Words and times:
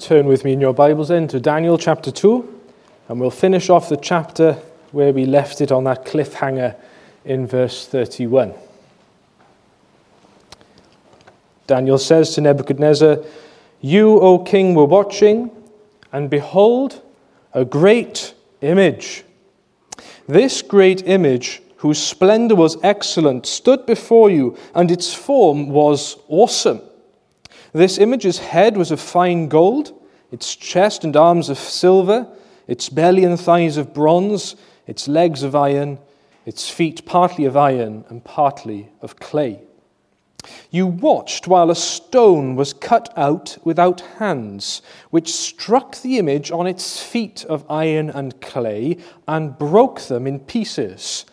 Turn 0.00 0.26
with 0.26 0.44
me 0.44 0.52
in 0.52 0.60
your 0.60 0.74
Bibles 0.74 1.08
then 1.08 1.28
to 1.28 1.38
Daniel 1.38 1.78
chapter 1.78 2.10
2, 2.10 2.60
and 3.08 3.20
we'll 3.20 3.30
finish 3.30 3.70
off 3.70 3.88
the 3.88 3.96
chapter 3.96 4.54
where 4.90 5.12
we 5.12 5.26
left 5.26 5.60
it 5.60 5.70
on 5.70 5.84
that 5.84 6.04
cliffhanger 6.04 6.74
in 7.24 7.46
verse 7.46 7.86
31. 7.86 8.52
Daniel 11.68 11.98
says 11.98 12.34
to 12.34 12.40
Nebuchadnezzar, 12.40 13.18
You, 13.80 14.18
O 14.18 14.40
king, 14.40 14.74
were 14.74 14.86
watching, 14.86 15.52
and 16.12 16.28
behold, 16.28 17.00
a 17.52 17.64
great 17.64 18.34
image. 18.62 19.22
This 20.26 20.62
great 20.62 21.06
image, 21.06 21.62
whose 21.76 22.02
splendor 22.02 22.56
was 22.56 22.76
excellent, 22.82 23.46
stood 23.46 23.86
before 23.86 24.30
you, 24.30 24.58
and 24.74 24.90
its 24.90 25.14
form 25.14 25.68
was 25.68 26.16
awesome. 26.26 26.80
This 27.76 27.98
image's 27.98 28.38
head 28.38 28.78
was 28.78 28.90
of 28.90 29.00
fine 29.00 29.48
gold, 29.48 29.92
its 30.32 30.56
chest 30.56 31.04
and 31.04 31.14
arms 31.14 31.50
of 31.50 31.58
silver, 31.58 32.26
its 32.66 32.88
belly 32.88 33.22
and 33.22 33.38
thighs 33.38 33.76
of 33.76 33.92
bronze, 33.92 34.56
its 34.86 35.06
legs 35.06 35.42
of 35.42 35.54
iron, 35.54 35.98
its 36.46 36.70
feet 36.70 37.04
partly 37.04 37.44
of 37.44 37.54
iron 37.54 38.06
and 38.08 38.24
partly 38.24 38.88
of 39.02 39.16
clay. 39.16 39.60
You 40.70 40.86
watched 40.86 41.48
while 41.48 41.70
a 41.70 41.74
stone 41.74 42.56
was 42.56 42.72
cut 42.72 43.12
out 43.14 43.58
without 43.62 44.00
hands, 44.20 44.80
which 45.10 45.34
struck 45.34 45.96
the 45.96 46.16
image 46.16 46.50
on 46.50 46.66
its 46.66 47.02
feet 47.02 47.44
of 47.44 47.70
iron 47.70 48.08
and 48.08 48.40
clay 48.40 48.96
and 49.28 49.58
broke 49.58 50.00
them 50.00 50.26
in 50.26 50.40
pieces. 50.40 51.26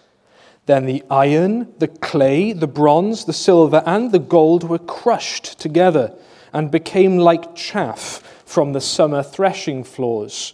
Then 0.66 0.88
the 0.88 1.03
iron, 1.09 1.73
the 1.77 1.88
clay, 1.88 2.52
the 2.52 2.67
bronze, 2.67 3.23
the 3.23 3.31
silver, 3.31 3.81
and 3.85 4.11
the 4.11 4.19
gold 4.19 4.66
were 4.66 4.80
crushed 4.80 5.57
together 5.57 6.13
and 6.53 6.71
became 6.71 7.17
like 7.17 7.55
chaff 7.55 8.21
from 8.45 8.73
the 8.73 8.81
summer 8.81 9.23
threshing 9.23 9.84
floors. 9.84 10.53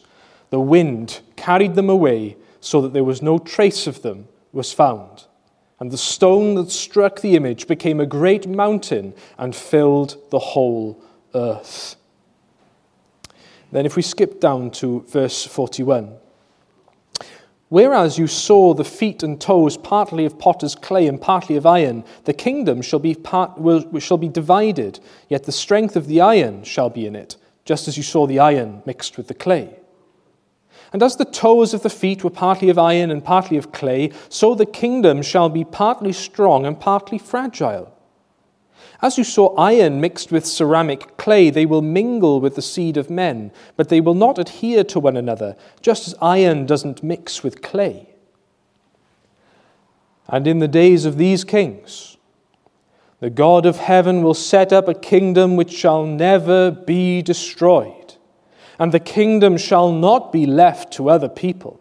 The 0.49 0.59
wind 0.59 1.19
carried 1.35 1.75
them 1.75 1.89
away 1.89 2.37
so 2.61 2.81
that 2.81 2.93
there 2.93 3.03
was 3.03 3.21
no 3.21 3.37
trace 3.37 3.85
of 3.85 4.01
them 4.01 4.27
was 4.51 4.73
found. 4.73 5.25
And 5.79 5.91
the 5.91 5.97
stone 5.97 6.55
that 6.55 6.71
struck 6.71 7.21
the 7.21 7.35
image 7.35 7.67
became 7.67 7.99
a 7.99 8.05
great 8.05 8.47
mountain 8.47 9.13
and 9.37 9.55
filled 9.55 10.17
the 10.29 10.39
whole 10.39 11.01
earth. 11.33 11.95
Then, 13.71 13.85
if 13.85 13.95
we 13.95 14.01
skip 14.01 14.39
down 14.39 14.71
to 14.71 15.05
verse 15.07 15.45
41. 15.45 16.17
Whereas 17.69 18.17
you 18.17 18.25
saw 18.25 18.73
the 18.73 18.83
feet 18.83 19.21
and 19.21 19.39
toes 19.39 19.77
partly 19.77 20.25
of 20.25 20.39
potter's 20.39 20.73
clay 20.73 21.07
and 21.07 21.21
partly 21.21 21.55
of 21.55 21.67
iron, 21.67 22.03
the 22.25 22.33
kingdom 22.33 22.81
shall 22.81 22.99
be, 22.99 23.13
part, 23.13 23.59
will, 23.59 23.99
shall 23.99 24.17
be 24.17 24.27
divided, 24.27 24.99
yet 25.29 25.43
the 25.43 25.51
strength 25.51 25.95
of 25.95 26.07
the 26.07 26.19
iron 26.19 26.63
shall 26.63 26.89
be 26.89 27.05
in 27.05 27.15
it, 27.15 27.37
just 27.65 27.87
as 27.87 27.95
you 27.95 28.01
saw 28.01 28.25
the 28.25 28.39
iron 28.39 28.81
mixed 28.87 29.17
with 29.17 29.27
the 29.27 29.35
clay. 29.35 29.79
And 30.91 31.03
as 31.03 31.17
the 31.17 31.25
toes 31.25 31.75
of 31.75 31.83
the 31.83 31.89
feet 31.91 32.23
were 32.23 32.31
partly 32.31 32.69
of 32.69 32.79
iron 32.79 33.11
and 33.11 33.23
partly 33.23 33.57
of 33.57 33.71
clay, 33.71 34.11
so 34.29 34.55
the 34.55 34.65
kingdom 34.65 35.21
shall 35.21 35.49
be 35.49 35.63
partly 35.63 36.11
strong 36.11 36.65
and 36.65 36.79
partly 36.79 37.19
fragile. 37.19 37.93
As 39.01 39.17
you 39.17 39.23
saw 39.23 39.55
iron 39.55 40.01
mixed 40.01 40.31
with 40.31 40.45
ceramic 40.45 41.15
clay, 41.15 41.49
they 41.49 41.65
will 41.65 41.81
mingle 41.81 42.41
with 42.41 42.55
the 42.55 42.61
seed 42.61 42.97
of 42.97 43.09
men, 43.09 43.51
but 43.77 43.87
they 43.87 44.01
will 44.01 44.13
not 44.13 44.37
adhere 44.37 44.83
to 44.85 44.99
one 44.99 45.15
another, 45.15 45.55
just 45.81 46.07
as 46.07 46.15
iron 46.21 46.65
doesn't 46.65 47.01
mix 47.01 47.41
with 47.41 47.61
clay. 47.61 48.09
And 50.27 50.47
in 50.47 50.59
the 50.59 50.67
days 50.67 51.05
of 51.05 51.17
these 51.17 51.45
kings, 51.45 52.17
the 53.21 53.29
God 53.29 53.65
of 53.65 53.77
heaven 53.77 54.21
will 54.21 54.33
set 54.33 54.73
up 54.73 54.87
a 54.87 54.93
kingdom 54.93 55.55
which 55.55 55.71
shall 55.71 56.05
never 56.05 56.69
be 56.69 57.21
destroyed, 57.21 58.15
and 58.77 58.91
the 58.91 58.99
kingdom 58.99 59.57
shall 59.57 59.91
not 59.93 60.33
be 60.33 60.45
left 60.45 60.91
to 60.93 61.09
other 61.09 61.29
people. 61.29 61.79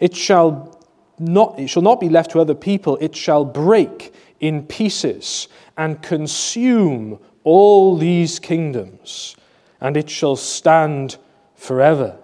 It 0.00 0.16
shall 0.16 0.78
not, 1.18 1.58
it 1.58 1.68
shall 1.68 1.82
not 1.82 2.00
be 2.00 2.08
left 2.08 2.30
to 2.30 2.40
other 2.40 2.54
people, 2.54 2.96
it 3.00 3.14
shall 3.14 3.44
break 3.44 4.14
in 4.40 4.66
pieces 4.66 5.48
and 5.80 6.02
consume 6.02 7.18
all 7.42 7.96
these 7.96 8.38
kingdoms, 8.38 9.34
and 9.80 9.96
it 9.96 10.10
shall 10.10 10.36
stand 10.36 11.16
forever. 11.54 12.18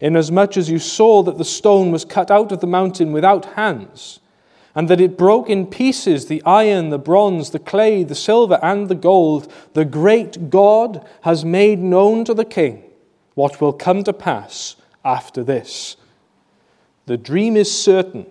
Inasmuch 0.00 0.56
as 0.56 0.70
you 0.70 0.78
saw 0.78 1.22
that 1.22 1.36
the 1.36 1.44
stone 1.44 1.92
was 1.92 2.06
cut 2.06 2.30
out 2.30 2.52
of 2.52 2.60
the 2.60 2.66
mountain 2.66 3.12
without 3.12 3.44
hands, 3.56 4.20
and 4.74 4.88
that 4.88 5.02
it 5.02 5.18
broke 5.18 5.50
in 5.50 5.66
pieces 5.66 6.28
the 6.28 6.42
iron, 6.44 6.88
the 6.88 6.98
bronze, 6.98 7.50
the 7.50 7.58
clay, 7.58 8.02
the 8.02 8.14
silver, 8.14 8.58
and 8.62 8.88
the 8.88 8.94
gold, 8.94 9.52
the 9.74 9.84
great 9.84 10.48
God 10.48 11.06
has 11.24 11.44
made 11.44 11.78
known 11.78 12.24
to 12.24 12.32
the 12.32 12.46
king 12.46 12.82
what 13.34 13.60
will 13.60 13.74
come 13.74 14.02
to 14.04 14.14
pass 14.14 14.76
after 15.04 15.44
this. 15.44 15.98
The 17.04 17.18
dream 17.18 17.54
is 17.54 17.70
certain, 17.70 18.24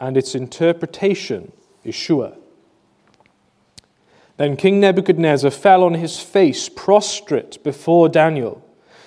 and 0.00 0.16
its 0.16 0.34
interpretation 0.34 1.52
is 1.84 1.94
sure. 1.94 2.32
Then 4.38 4.56
King 4.56 4.80
Nebuchadnezzar 4.80 5.50
fell 5.50 5.82
on 5.82 5.94
his 5.94 6.20
face, 6.20 6.68
prostrate 6.68 7.62
before 7.64 8.08
Daniel, 8.08 8.64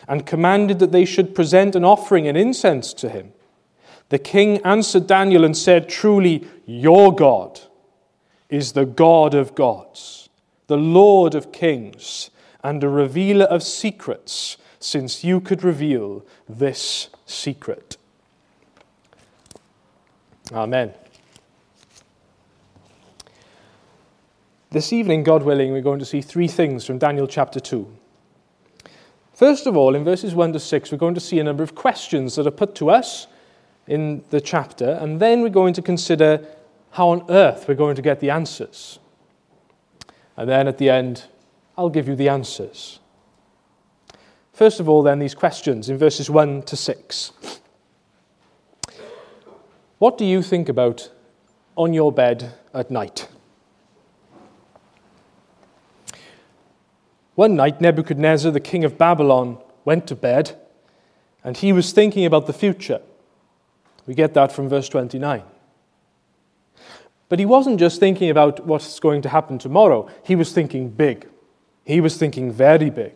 and 0.07 0.25
commanded 0.25 0.79
that 0.79 0.91
they 0.91 1.05
should 1.05 1.33
present 1.33 1.75
an 1.75 1.85
offering 1.85 2.27
and 2.27 2.37
incense 2.37 2.93
to 2.95 3.09
him. 3.09 3.31
The 4.09 4.19
king 4.19 4.57
answered 4.65 5.07
Daniel 5.07 5.45
and 5.45 5.55
said, 5.55 5.87
Truly, 5.87 6.45
your 6.65 7.15
God 7.15 7.61
is 8.49 8.73
the 8.73 8.85
God 8.85 9.33
of 9.33 9.55
gods, 9.55 10.27
the 10.67 10.77
Lord 10.77 11.33
of 11.33 11.53
kings, 11.53 12.29
and 12.61 12.83
a 12.83 12.89
revealer 12.89 13.45
of 13.45 13.63
secrets, 13.63 14.57
since 14.79 15.23
you 15.23 15.39
could 15.39 15.63
reveal 15.63 16.25
this 16.49 17.07
secret. 17.25 17.95
Amen. 20.51 20.93
This 24.73 24.93
evening, 24.93 25.23
God 25.23 25.43
willing, 25.43 25.73
we're 25.73 25.81
going 25.81 25.99
to 25.99 26.05
see 26.05 26.21
three 26.21 26.47
things 26.47 26.85
from 26.85 26.97
Daniel 26.97 27.27
chapter 27.27 27.59
2. 27.59 27.85
First 29.33 29.67
of 29.67 29.75
all, 29.75 29.95
in 29.95 30.05
verses 30.05 30.33
1 30.33 30.53
to 30.53 30.61
6, 30.61 30.91
we're 30.93 30.97
going 30.97 31.13
to 31.13 31.19
see 31.19 31.39
a 31.39 31.43
number 31.43 31.61
of 31.61 31.75
questions 31.75 32.37
that 32.37 32.47
are 32.47 32.51
put 32.51 32.73
to 32.75 32.89
us 32.89 33.27
in 33.85 34.23
the 34.29 34.39
chapter, 34.39 34.91
and 34.91 35.19
then 35.19 35.41
we're 35.41 35.49
going 35.49 35.73
to 35.73 35.81
consider 35.81 36.47
how 36.91 37.09
on 37.09 37.25
earth 37.29 37.67
we're 37.67 37.75
going 37.75 37.97
to 37.97 38.01
get 38.01 38.21
the 38.21 38.29
answers. 38.29 38.99
And 40.37 40.49
then 40.49 40.69
at 40.69 40.77
the 40.77 40.89
end, 40.89 41.25
I'll 41.77 41.89
give 41.89 42.07
you 42.07 42.15
the 42.15 42.29
answers. 42.29 43.01
First 44.53 44.79
of 44.79 44.87
all, 44.87 45.03
then, 45.03 45.19
these 45.19 45.35
questions 45.35 45.89
in 45.89 45.97
verses 45.97 46.29
1 46.29 46.61
to 46.63 46.77
6. 46.77 47.33
What 49.97 50.17
do 50.17 50.23
you 50.23 50.41
think 50.41 50.69
about 50.69 51.11
on 51.75 51.93
your 51.93 52.13
bed 52.13 52.53
at 52.73 52.89
night? 52.89 53.27
One 57.41 57.55
night, 57.55 57.81
Nebuchadnezzar, 57.81 58.51
the 58.51 58.59
king 58.59 58.83
of 58.83 58.99
Babylon, 58.99 59.57
went 59.83 60.05
to 60.05 60.15
bed 60.15 60.55
and 61.43 61.57
he 61.57 61.73
was 61.73 61.91
thinking 61.91 62.23
about 62.23 62.45
the 62.45 62.53
future. 62.53 63.01
We 64.05 64.13
get 64.13 64.35
that 64.35 64.51
from 64.51 64.69
verse 64.69 64.87
29. 64.87 65.41
But 67.29 67.39
he 67.39 67.47
wasn't 67.47 67.79
just 67.79 67.99
thinking 67.99 68.29
about 68.29 68.67
what's 68.67 68.99
going 68.99 69.23
to 69.23 69.29
happen 69.29 69.57
tomorrow, 69.57 70.07
he 70.23 70.35
was 70.35 70.53
thinking 70.53 70.89
big. 70.89 71.27
He 71.83 71.99
was 71.99 72.15
thinking 72.15 72.51
very 72.51 72.91
big. 72.91 73.15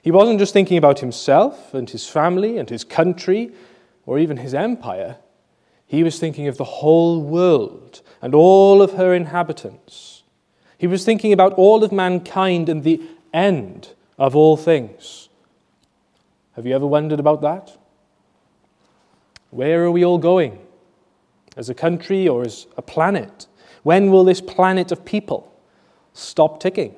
He 0.00 0.12
wasn't 0.12 0.38
just 0.38 0.52
thinking 0.52 0.78
about 0.78 1.00
himself 1.00 1.74
and 1.74 1.90
his 1.90 2.08
family 2.08 2.56
and 2.56 2.70
his 2.70 2.84
country 2.84 3.50
or 4.04 4.20
even 4.20 4.36
his 4.36 4.54
empire. 4.54 5.16
He 5.88 6.04
was 6.04 6.20
thinking 6.20 6.46
of 6.46 6.56
the 6.56 6.62
whole 6.78 7.20
world 7.20 8.00
and 8.22 8.32
all 8.32 8.80
of 8.80 8.92
her 8.92 9.12
inhabitants. 9.12 10.15
He 10.78 10.86
was 10.86 11.04
thinking 11.04 11.32
about 11.32 11.52
all 11.54 11.82
of 11.82 11.92
mankind 11.92 12.68
and 12.68 12.84
the 12.84 13.02
end 13.32 13.94
of 14.18 14.36
all 14.36 14.56
things. 14.56 15.28
Have 16.54 16.66
you 16.66 16.74
ever 16.74 16.86
wondered 16.86 17.20
about 17.20 17.42
that? 17.42 17.76
Where 19.50 19.84
are 19.84 19.90
we 19.90 20.04
all 20.04 20.18
going? 20.18 20.58
As 21.56 21.70
a 21.70 21.74
country 21.74 22.28
or 22.28 22.44
as 22.44 22.66
a 22.76 22.82
planet? 22.82 23.46
When 23.82 24.10
will 24.10 24.24
this 24.24 24.40
planet 24.40 24.92
of 24.92 25.04
people 25.04 25.52
stop 26.12 26.60
ticking? 26.60 26.94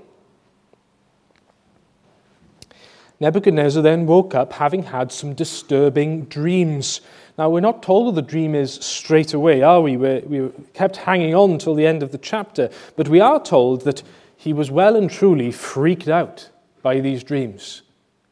Nebuchadnezzar 3.21 3.83
then 3.83 4.07
woke 4.07 4.35
up 4.35 4.55
having 4.55 4.85
had 4.85 5.11
some 5.11 5.35
disturbing 5.35 6.25
dreams. 6.27 7.01
Now, 7.39 7.49
we're 7.49 7.61
not 7.61 7.85
told 7.85 8.07
what 8.07 8.17
the 8.17 8.23
dream 8.23 8.57
is 8.57 8.75
straight 8.75 9.33
away, 9.33 9.63
are 9.63 9.81
we? 9.81 9.97
We're, 9.97 10.21
we 10.23 10.51
kept 10.75 10.97
hanging 10.97 11.37
on 11.37 11.59
till 11.59 11.77
the 11.77 11.87
end 11.87 12.03
of 12.03 12.11
the 12.11 12.19
chapter, 12.19 12.69
but 12.97 13.09
we 13.09 13.21
are 13.21 13.41
told 13.41 13.83
that 13.83 14.03
he 14.37 14.53
was 14.53 14.73
well 14.73 14.97
and 14.97 15.09
truly 15.09 15.53
freaked 15.53 16.09
out 16.09 16.51
by 16.83 16.99
these 16.99 17.23
dreams. 17.23 17.83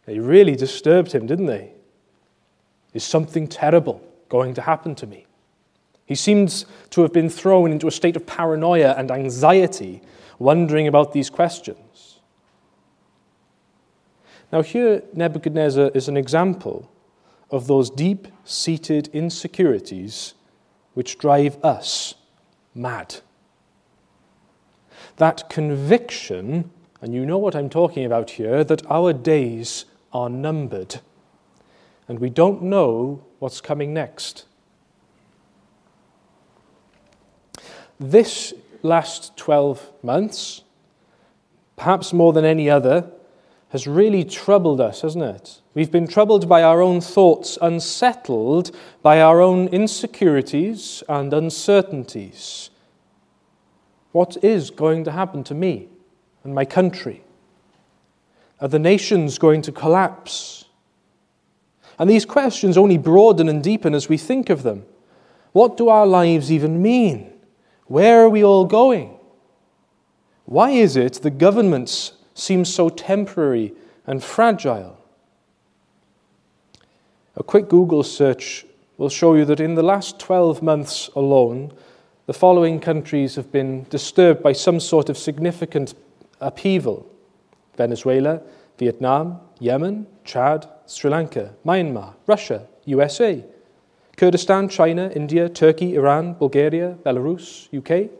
They 0.06 0.18
really 0.18 0.56
disturbed 0.56 1.12
him, 1.12 1.24
didn't 1.26 1.46
they? 1.46 1.70
Is 2.94 3.04
something 3.04 3.46
terrible 3.46 4.02
going 4.28 4.54
to 4.54 4.62
happen 4.62 4.96
to 4.96 5.06
me? 5.06 5.26
He 6.04 6.16
seems 6.16 6.66
to 6.90 7.02
have 7.02 7.12
been 7.12 7.30
thrown 7.30 7.70
into 7.70 7.86
a 7.86 7.92
state 7.92 8.16
of 8.16 8.26
paranoia 8.26 8.94
and 8.98 9.12
anxiety, 9.12 10.02
wondering 10.40 10.88
about 10.88 11.12
these 11.12 11.30
questions. 11.30 12.18
Now, 14.52 14.62
here, 14.62 15.02
Nebuchadnezzar 15.12 15.92
is 15.94 16.08
an 16.08 16.16
example 16.16 16.90
of 17.50 17.66
those 17.66 17.90
deep 17.90 18.28
seated 18.44 19.08
insecurities 19.12 20.34
which 20.94 21.18
drive 21.18 21.62
us 21.64 22.14
mad. 22.74 23.16
That 25.16 25.48
conviction, 25.48 26.70
and 27.00 27.14
you 27.14 27.24
know 27.24 27.38
what 27.38 27.54
I'm 27.54 27.70
talking 27.70 28.04
about 28.04 28.30
here, 28.30 28.64
that 28.64 28.88
our 28.90 29.12
days 29.12 29.84
are 30.12 30.28
numbered 30.28 31.00
and 32.08 32.18
we 32.18 32.30
don't 32.30 32.62
know 32.62 33.24
what's 33.38 33.60
coming 33.60 33.92
next. 33.92 34.44
This 37.98 38.54
last 38.82 39.36
12 39.36 39.92
months, 40.02 40.62
perhaps 41.76 42.12
more 42.12 42.32
than 42.32 42.44
any 42.44 42.70
other, 42.70 43.10
has 43.76 43.86
really 43.86 44.24
troubled 44.24 44.80
us, 44.80 45.02
hasn't 45.02 45.22
it? 45.22 45.60
We've 45.74 45.90
been 45.90 46.08
troubled 46.08 46.48
by 46.48 46.62
our 46.62 46.80
own 46.80 47.02
thoughts, 47.02 47.58
unsettled 47.60 48.74
by 49.02 49.20
our 49.20 49.42
own 49.42 49.68
insecurities 49.68 51.02
and 51.10 51.30
uncertainties. 51.34 52.70
What 54.12 54.42
is 54.42 54.70
going 54.70 55.04
to 55.04 55.12
happen 55.12 55.44
to 55.44 55.54
me 55.54 55.90
and 56.42 56.54
my 56.54 56.64
country? 56.64 57.22
Are 58.62 58.68
the 58.68 58.78
nations 58.78 59.36
going 59.36 59.60
to 59.60 59.72
collapse? 59.72 60.64
And 61.98 62.08
these 62.08 62.24
questions 62.24 62.78
only 62.78 62.96
broaden 62.96 63.46
and 63.46 63.62
deepen 63.62 63.92
as 63.92 64.08
we 64.08 64.16
think 64.16 64.48
of 64.48 64.62
them. 64.62 64.86
What 65.52 65.76
do 65.76 65.90
our 65.90 66.06
lives 66.06 66.50
even 66.50 66.80
mean? 66.80 67.30
Where 67.88 68.22
are 68.22 68.30
we 68.30 68.42
all 68.42 68.64
going? 68.64 69.18
Why 70.46 70.70
is 70.70 70.96
it 70.96 71.20
the 71.20 71.28
governments 71.28 72.12
seem 72.36 72.64
so 72.64 72.88
temporary 72.88 73.72
and 74.06 74.22
fragile? 74.22 74.98
A 77.34 77.42
quick 77.42 77.68
Google 77.68 78.02
search 78.02 78.64
will 78.98 79.08
show 79.08 79.34
you 79.34 79.44
that 79.46 79.60
in 79.60 79.74
the 79.74 79.82
last 79.82 80.18
12 80.20 80.62
months 80.62 81.10
alone, 81.16 81.72
the 82.26 82.32
following 82.32 82.80
countries 82.80 83.34
have 83.36 83.50
been 83.52 83.84
disturbed 83.90 84.42
by 84.42 84.52
some 84.52 84.80
sort 84.80 85.08
of 85.08 85.18
significant 85.18 85.94
upheaval 86.40 87.06
Venezuela, 87.76 88.40
Vietnam, 88.78 89.38
Yemen, 89.58 90.06
Chad, 90.24 90.66
Sri 90.86 91.10
Lanka, 91.10 91.54
Myanmar, 91.64 92.14
Russia, 92.26 92.66
USA, 92.86 93.44
Kurdistan, 94.16 94.68
China, 94.68 95.10
India, 95.14 95.48
Turkey, 95.48 95.94
Iran, 95.94 96.32
Bulgaria, 96.34 96.96
Belarus, 97.04 97.68
UK. 97.76 98.10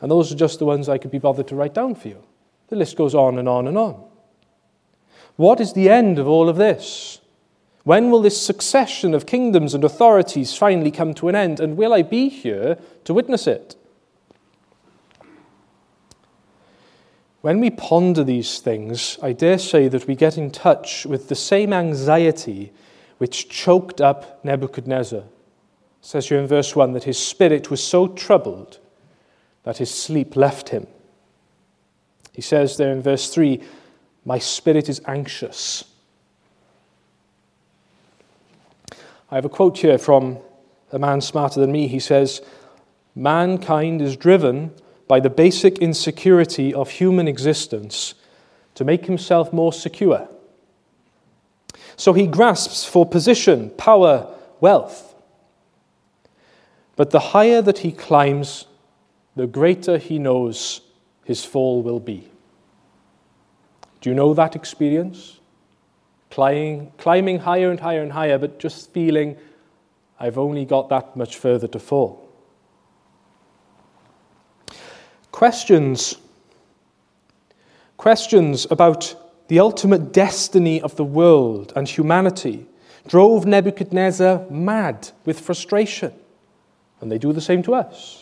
And 0.00 0.10
those 0.10 0.32
are 0.32 0.36
just 0.36 0.58
the 0.58 0.64
ones 0.64 0.88
I 0.88 0.98
could 0.98 1.12
be 1.12 1.20
bothered 1.20 1.46
to 1.48 1.54
write 1.54 1.74
down 1.74 1.94
for 1.94 2.08
you. 2.08 2.22
The 2.72 2.78
list 2.78 2.96
goes 2.96 3.14
on 3.14 3.38
and 3.38 3.50
on 3.50 3.68
and 3.68 3.76
on. 3.76 4.02
What 5.36 5.60
is 5.60 5.74
the 5.74 5.90
end 5.90 6.18
of 6.18 6.26
all 6.26 6.48
of 6.48 6.56
this? 6.56 7.20
When 7.84 8.10
will 8.10 8.22
this 8.22 8.40
succession 8.40 9.12
of 9.12 9.26
kingdoms 9.26 9.74
and 9.74 9.84
authorities 9.84 10.56
finally 10.56 10.90
come 10.90 11.12
to 11.16 11.28
an 11.28 11.34
end? 11.34 11.60
And 11.60 11.76
will 11.76 11.92
I 11.92 12.00
be 12.00 12.30
here 12.30 12.78
to 13.04 13.12
witness 13.12 13.46
it? 13.46 13.76
When 17.42 17.60
we 17.60 17.68
ponder 17.68 18.24
these 18.24 18.58
things, 18.60 19.18
I 19.22 19.34
dare 19.34 19.58
say 19.58 19.88
that 19.88 20.06
we 20.06 20.14
get 20.14 20.38
in 20.38 20.50
touch 20.50 21.04
with 21.04 21.28
the 21.28 21.34
same 21.34 21.74
anxiety 21.74 22.72
which 23.18 23.50
choked 23.50 24.00
up 24.00 24.42
Nebuchadnezzar. 24.46 25.20
It 25.20 25.26
says 26.00 26.30
here 26.30 26.38
in 26.38 26.46
verse 26.46 26.74
1 26.74 26.92
that 26.92 27.04
his 27.04 27.18
spirit 27.18 27.70
was 27.70 27.84
so 27.84 28.08
troubled 28.08 28.78
that 29.64 29.76
his 29.76 29.90
sleep 29.90 30.36
left 30.36 30.70
him. 30.70 30.86
He 32.32 32.42
says 32.42 32.76
there 32.76 32.92
in 32.92 33.02
verse 33.02 33.32
3, 33.32 33.62
My 34.24 34.38
spirit 34.38 34.88
is 34.88 35.00
anxious. 35.06 35.84
I 39.30 39.36
have 39.36 39.44
a 39.44 39.50
quote 39.50 39.78
here 39.78 39.98
from 39.98 40.38
a 40.90 40.98
man 40.98 41.20
smarter 41.20 41.60
than 41.60 41.72
me. 41.72 41.88
He 41.88 42.00
says, 42.00 42.42
Mankind 43.14 44.00
is 44.00 44.16
driven 44.16 44.72
by 45.08 45.20
the 45.20 45.30
basic 45.30 45.78
insecurity 45.78 46.72
of 46.72 46.90
human 46.90 47.28
existence 47.28 48.14
to 48.74 48.84
make 48.84 49.06
himself 49.06 49.52
more 49.52 49.72
secure. 49.72 50.28
So 51.96 52.14
he 52.14 52.26
grasps 52.26 52.84
for 52.84 53.04
position, 53.04 53.70
power, 53.70 54.34
wealth. 54.60 55.14
But 56.96 57.10
the 57.10 57.20
higher 57.20 57.60
that 57.62 57.78
he 57.78 57.92
climbs, 57.92 58.66
the 59.36 59.46
greater 59.46 59.98
he 59.98 60.18
knows 60.18 60.80
his 61.24 61.44
fall 61.44 61.82
will 61.82 62.00
be. 62.00 62.28
Do 64.00 64.10
you 64.10 64.14
know 64.14 64.34
that 64.34 64.56
experience? 64.56 65.38
Climbing, 66.30 66.92
climbing 66.98 67.38
higher 67.38 67.70
and 67.70 67.78
higher 67.78 68.02
and 68.02 68.12
higher, 68.12 68.38
but 68.38 68.58
just 68.58 68.92
feeling 68.92 69.36
I've 70.18 70.38
only 70.38 70.64
got 70.64 70.88
that 70.88 71.16
much 71.16 71.36
further 71.36 71.68
to 71.68 71.78
fall. 71.78 72.28
Questions. 75.30 76.16
Questions 77.96 78.66
about 78.70 79.14
the 79.48 79.60
ultimate 79.60 80.12
destiny 80.12 80.80
of 80.80 80.96
the 80.96 81.04
world 81.04 81.72
and 81.76 81.88
humanity 81.88 82.66
drove 83.06 83.46
Nebuchadnezzar 83.46 84.46
mad 84.50 85.10
with 85.24 85.40
frustration. 85.40 86.12
And 87.00 87.10
they 87.10 87.18
do 87.18 87.32
the 87.32 87.40
same 87.40 87.62
to 87.64 87.74
us. 87.74 88.21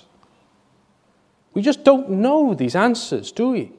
We 1.55 1.62
just 1.62 1.85
don't 1.85 2.11
know 2.11 2.55
these 2.55 2.76
answers, 2.76 3.32
do 3.32 3.50
we? 3.50 3.73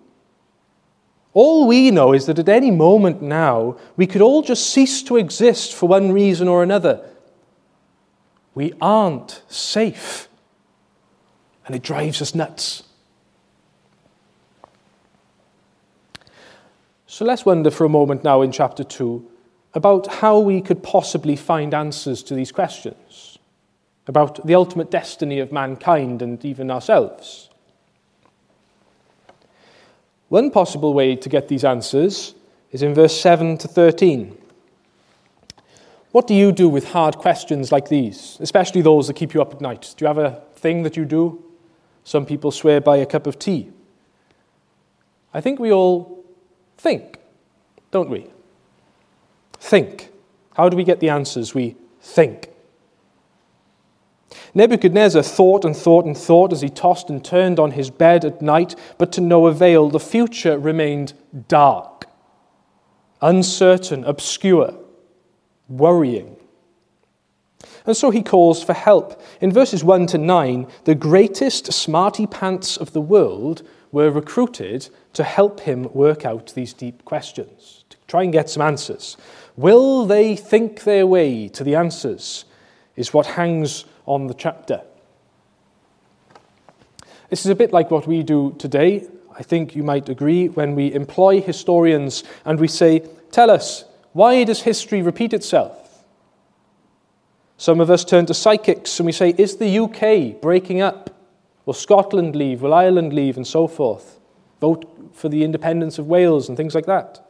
All 1.34 1.68
we 1.68 1.92
know 1.92 2.14
is 2.14 2.26
that 2.26 2.40
at 2.40 2.50
any 2.50 2.72
moment 2.72 3.22
now, 3.22 3.78
we 3.96 4.06
could 4.06 4.22
all 4.22 4.42
just 4.42 4.70
cease 4.70 5.02
to 5.04 5.16
exist 5.16 5.74
for 5.74 5.88
one 5.88 6.12
reason 6.12 6.48
or 6.48 6.62
another. 6.62 7.08
We 8.54 8.74
aren't 8.82 9.42
safe. 9.48 10.28
And 11.66 11.76
it 11.76 11.84
drives 11.84 12.22
us 12.22 12.36
nuts. 12.36 12.84
So 17.08 17.24
let's 17.24 17.46
wonder 17.46 17.72
for 17.72 17.86
a 17.86 17.90
moment 17.90 18.24
now 18.24 18.42
in 18.42 18.52
chapter 18.52 18.84
2 18.84 19.30
about 19.74 20.08
how 20.08 20.40
we 20.40 20.62
could 20.62 20.84
possibly 20.84 21.38
find 21.38 21.74
answers 21.74 22.24
to 22.24 22.34
these 22.34 22.52
questions, 22.52 23.38
about 24.08 24.46
the 24.46 24.56
ultimate 24.56 24.92
destiny 24.92 25.40
of 25.40 25.52
mankind 25.52 26.22
and 26.22 26.44
even 26.44 26.70
ourselves. 26.70 27.51
One 30.32 30.50
possible 30.50 30.94
way 30.94 31.18
to 31.18 31.28
get 31.28 31.50
these 31.50 31.66
answers 31.66 32.36
is 32.72 32.84
in 32.84 32.94
verse 32.94 33.20
7 33.20 33.58
to 33.58 33.68
13. 33.68 34.38
What 36.14 36.26
do 36.26 36.34
you 36.34 36.54
do 36.54 36.70
with 36.70 36.94
hard 36.94 37.18
questions 37.18 37.70
like 37.70 37.90
these, 37.90 38.38
especially 38.40 38.82
those 38.82 39.08
that 39.08 39.18
keep 39.18 39.34
you 39.34 39.42
up 39.42 39.54
at 39.54 39.60
night? 39.60 39.94
Do 39.98 40.06
you 40.06 40.08
have 40.08 40.18
a 40.18 40.42
thing 40.56 40.84
that 40.84 40.96
you 40.96 41.04
do? 41.04 41.44
Some 42.06 42.26
people 42.26 42.52
swear 42.52 42.80
by 42.80 42.96
a 42.96 43.06
cup 43.06 43.28
of 43.28 43.40
tea. 43.40 43.72
I 45.34 45.42
think 45.42 45.60
we 45.60 45.74
all 45.74 46.24
think, 46.78 47.18
don't 47.92 48.10
we? 48.10 48.28
Think. 49.60 50.12
How 50.54 50.70
do 50.70 50.78
we 50.78 50.86
get 50.86 51.02
the 51.02 51.10
answers? 51.10 51.54
We 51.54 51.76
think. 52.00 52.51
Nebuchadnezzar 54.54 55.24
thought 55.24 55.66
and 55.66 55.76
thought 55.76 56.06
and 56.06 56.18
thought 56.18 56.54
as 56.54 56.62
he 56.62 56.70
tossed 56.70 57.10
and 57.10 57.24
turned 57.24 57.60
on 57.60 57.72
his 57.72 57.90
bed 57.90 58.26
at 58.26 58.42
night, 58.42 58.76
but 58.98 59.12
to 59.14 59.22
no 59.22 59.48
avail. 59.48 59.90
The 59.90 60.00
future 60.00 60.58
remained 60.58 61.14
dark, 61.48 62.08
uncertain, 63.22 64.04
obscure, 64.04 64.74
worrying. 65.68 66.38
And 67.86 67.98
so 67.98 68.12
he 68.12 68.22
calls 68.22 68.64
for 68.64 68.74
help. 68.74 69.22
In 69.40 69.52
verses 69.52 69.84
1 69.84 70.08
to 70.08 70.18
9, 70.18 70.68
the 70.84 70.96
greatest 70.96 71.74
smarty 71.74 72.28
pants 72.28 72.78
of 72.78 72.94
the 72.94 73.02
world 73.02 73.64
were 73.92 74.12
recruited 74.12 74.90
to 75.14 75.24
help 75.24 75.62
him 75.62 75.92
work 75.94 76.26
out 76.26 76.54
these 76.54 76.74
deep 76.74 77.04
questions, 77.06 77.84
to 77.90 77.98
try 78.08 78.24
and 78.24 78.32
get 78.32 78.50
some 78.50 78.62
answers. 78.62 79.18
Will 79.58 80.06
they 80.06 80.36
think 80.36 80.84
their 80.84 81.06
way 81.08 81.48
to 81.50 81.64
the 81.64 81.76
answers? 81.76 82.46
Is 82.96 83.14
what 83.14 83.26
hangs 83.26 83.86
on 84.06 84.28
the 84.28 84.34
chapter. 84.34 84.82
This 87.30 87.46
is 87.46 87.52
a 87.52 87.56
bit 87.56 87.72
like 87.72 87.90
what 87.90 88.08
we 88.08 88.24
do 88.24 88.56
today. 88.60 89.08
I 89.38 89.44
think 89.44 89.76
you 89.76 89.84
might 89.84 90.10
agree 90.10 90.50
when 90.50 90.76
we 90.76 90.94
employ 90.94 91.42
historians 91.42 92.24
and 92.46 92.60
we 92.60 92.68
say, 92.68 93.08
Tell 93.32 93.50
us, 93.50 93.86
why 94.12 94.44
does 94.44 94.64
history 94.64 95.02
repeat 95.02 95.34
itself? 95.34 96.04
Some 97.56 97.80
of 97.80 97.90
us 97.90 98.04
turn 98.04 98.26
to 98.26 98.34
psychics 98.34 99.00
and 99.00 99.06
we 99.06 99.12
say, 99.12 99.34
Is 99.38 99.58
the 99.58 99.80
UK 99.80 100.42
breaking 100.42 100.82
up? 100.82 101.10
Will 101.66 101.74
Scotland 101.74 102.36
leave? 102.36 102.62
Will 102.62 102.74
Ireland 102.74 103.14
leave? 103.14 103.38
And 103.38 103.48
so 103.48 103.68
forth. 103.68 104.20
Vote 104.60 105.14
for 105.14 105.30
the 105.30 105.44
independence 105.44 105.98
of 106.00 106.08
Wales 106.08 106.50
and 106.50 106.58
things 106.58 106.76
like 106.76 106.86
that. 106.88 107.26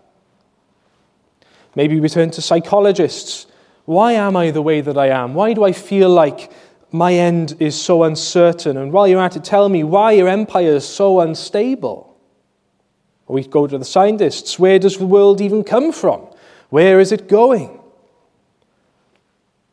Maybe 1.75 1.99
we 1.99 2.09
turn 2.09 2.31
to 2.31 2.41
psychologists. 2.41 3.45
Why 3.85 4.13
am 4.13 4.35
I 4.35 4.51
the 4.51 4.61
way 4.61 4.81
that 4.81 4.97
I 4.97 5.07
am? 5.07 5.33
Why 5.33 5.53
do 5.53 5.63
I 5.63 5.71
feel 5.71 6.09
like 6.09 6.51
my 6.91 7.13
end 7.13 7.55
is 7.60 7.79
so 7.79 8.03
uncertain? 8.03 8.77
And 8.77 8.91
while 8.91 9.07
you're 9.07 9.21
at 9.21 9.36
it, 9.36 9.43
tell 9.43 9.69
me 9.69 9.83
why 9.83 10.12
your 10.13 10.27
empire 10.27 10.75
is 10.75 10.88
so 10.88 11.19
unstable. 11.19 12.17
We 13.27 13.43
go 13.45 13.65
to 13.65 13.77
the 13.77 13.86
scientists. 13.86 14.60
Where 14.60 14.77
does 14.77 14.98
the 14.98 15.05
world 15.05 15.39
even 15.39 15.63
come 15.63 15.93
from? 15.93 16.27
Where 16.69 17.00
is 17.00 17.13
it 17.13 17.29
going? 17.29 17.79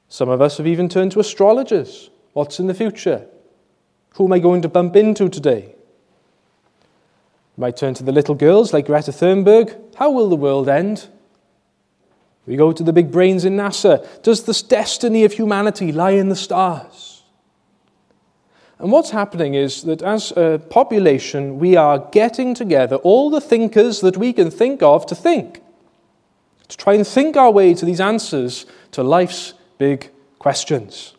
Some 0.08 0.28
of 0.28 0.40
us 0.40 0.58
have 0.58 0.66
even 0.66 0.88
turned 0.88 1.12
to 1.12 1.20
astrologers. 1.20 2.10
What's 2.34 2.60
in 2.60 2.68
the 2.68 2.74
future? 2.74 3.26
Who 4.14 4.26
am 4.26 4.32
I 4.32 4.38
going 4.38 4.62
to 4.62 4.68
bump 4.68 4.94
into 4.94 5.28
today? 5.28 5.74
You 7.56 7.60
might 7.60 7.76
turn 7.76 7.94
to 7.94 8.04
the 8.04 8.12
little 8.12 8.36
girls 8.36 8.72
like 8.72 8.86
Greta 8.86 9.10
Thunberg. 9.10 9.76
How 9.96 10.10
will 10.10 10.28
the 10.28 10.36
world 10.36 10.68
end? 10.68 11.08
We 12.48 12.56
go 12.56 12.72
to 12.72 12.82
the 12.82 12.94
big 12.94 13.12
brains 13.12 13.44
in 13.44 13.56
NASA. 13.56 14.22
Does 14.22 14.44
this 14.44 14.62
destiny 14.62 15.24
of 15.24 15.34
humanity 15.34 15.92
lie 15.92 16.12
in 16.12 16.30
the 16.30 16.36
stars? 16.36 17.22
And 18.78 18.90
what's 18.90 19.10
happening 19.10 19.52
is 19.52 19.82
that 19.82 20.00
as 20.00 20.32
a 20.32 20.58
population, 20.70 21.58
we 21.58 21.76
are 21.76 21.98
getting 22.10 22.54
together 22.54 22.96
all 22.96 23.28
the 23.28 23.40
thinkers 23.40 24.00
that 24.00 24.16
we 24.16 24.32
can 24.32 24.50
think 24.50 24.82
of 24.82 25.04
to 25.06 25.14
think, 25.14 25.60
to 26.68 26.76
try 26.76 26.94
and 26.94 27.06
think 27.06 27.36
our 27.36 27.50
way 27.50 27.74
to 27.74 27.84
these 27.84 28.00
answers 28.00 28.64
to 28.92 29.02
life's 29.02 29.52
big 29.76 30.10
questions. 30.38 31.14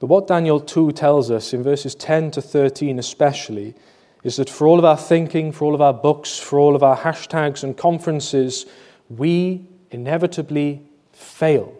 But 0.00 0.08
what 0.08 0.26
Daniel 0.26 0.58
2 0.58 0.92
tells 0.92 1.30
us 1.30 1.52
in 1.52 1.62
verses 1.62 1.94
10 1.94 2.32
to 2.32 2.42
13 2.42 2.98
especially 2.98 3.74
is 4.22 4.36
that 4.36 4.50
for 4.50 4.66
all 4.66 4.78
of 4.78 4.84
our 4.84 4.96
thinking, 4.96 5.52
for 5.52 5.64
all 5.64 5.74
of 5.74 5.80
our 5.80 5.94
books, 5.94 6.38
for 6.38 6.58
all 6.58 6.76
of 6.76 6.82
our 6.82 6.96
hashtags 6.96 7.62
and 7.62 7.76
conferences, 7.76 8.66
we 9.08 9.66
inevitably 9.90 10.82
fail. 11.12 11.74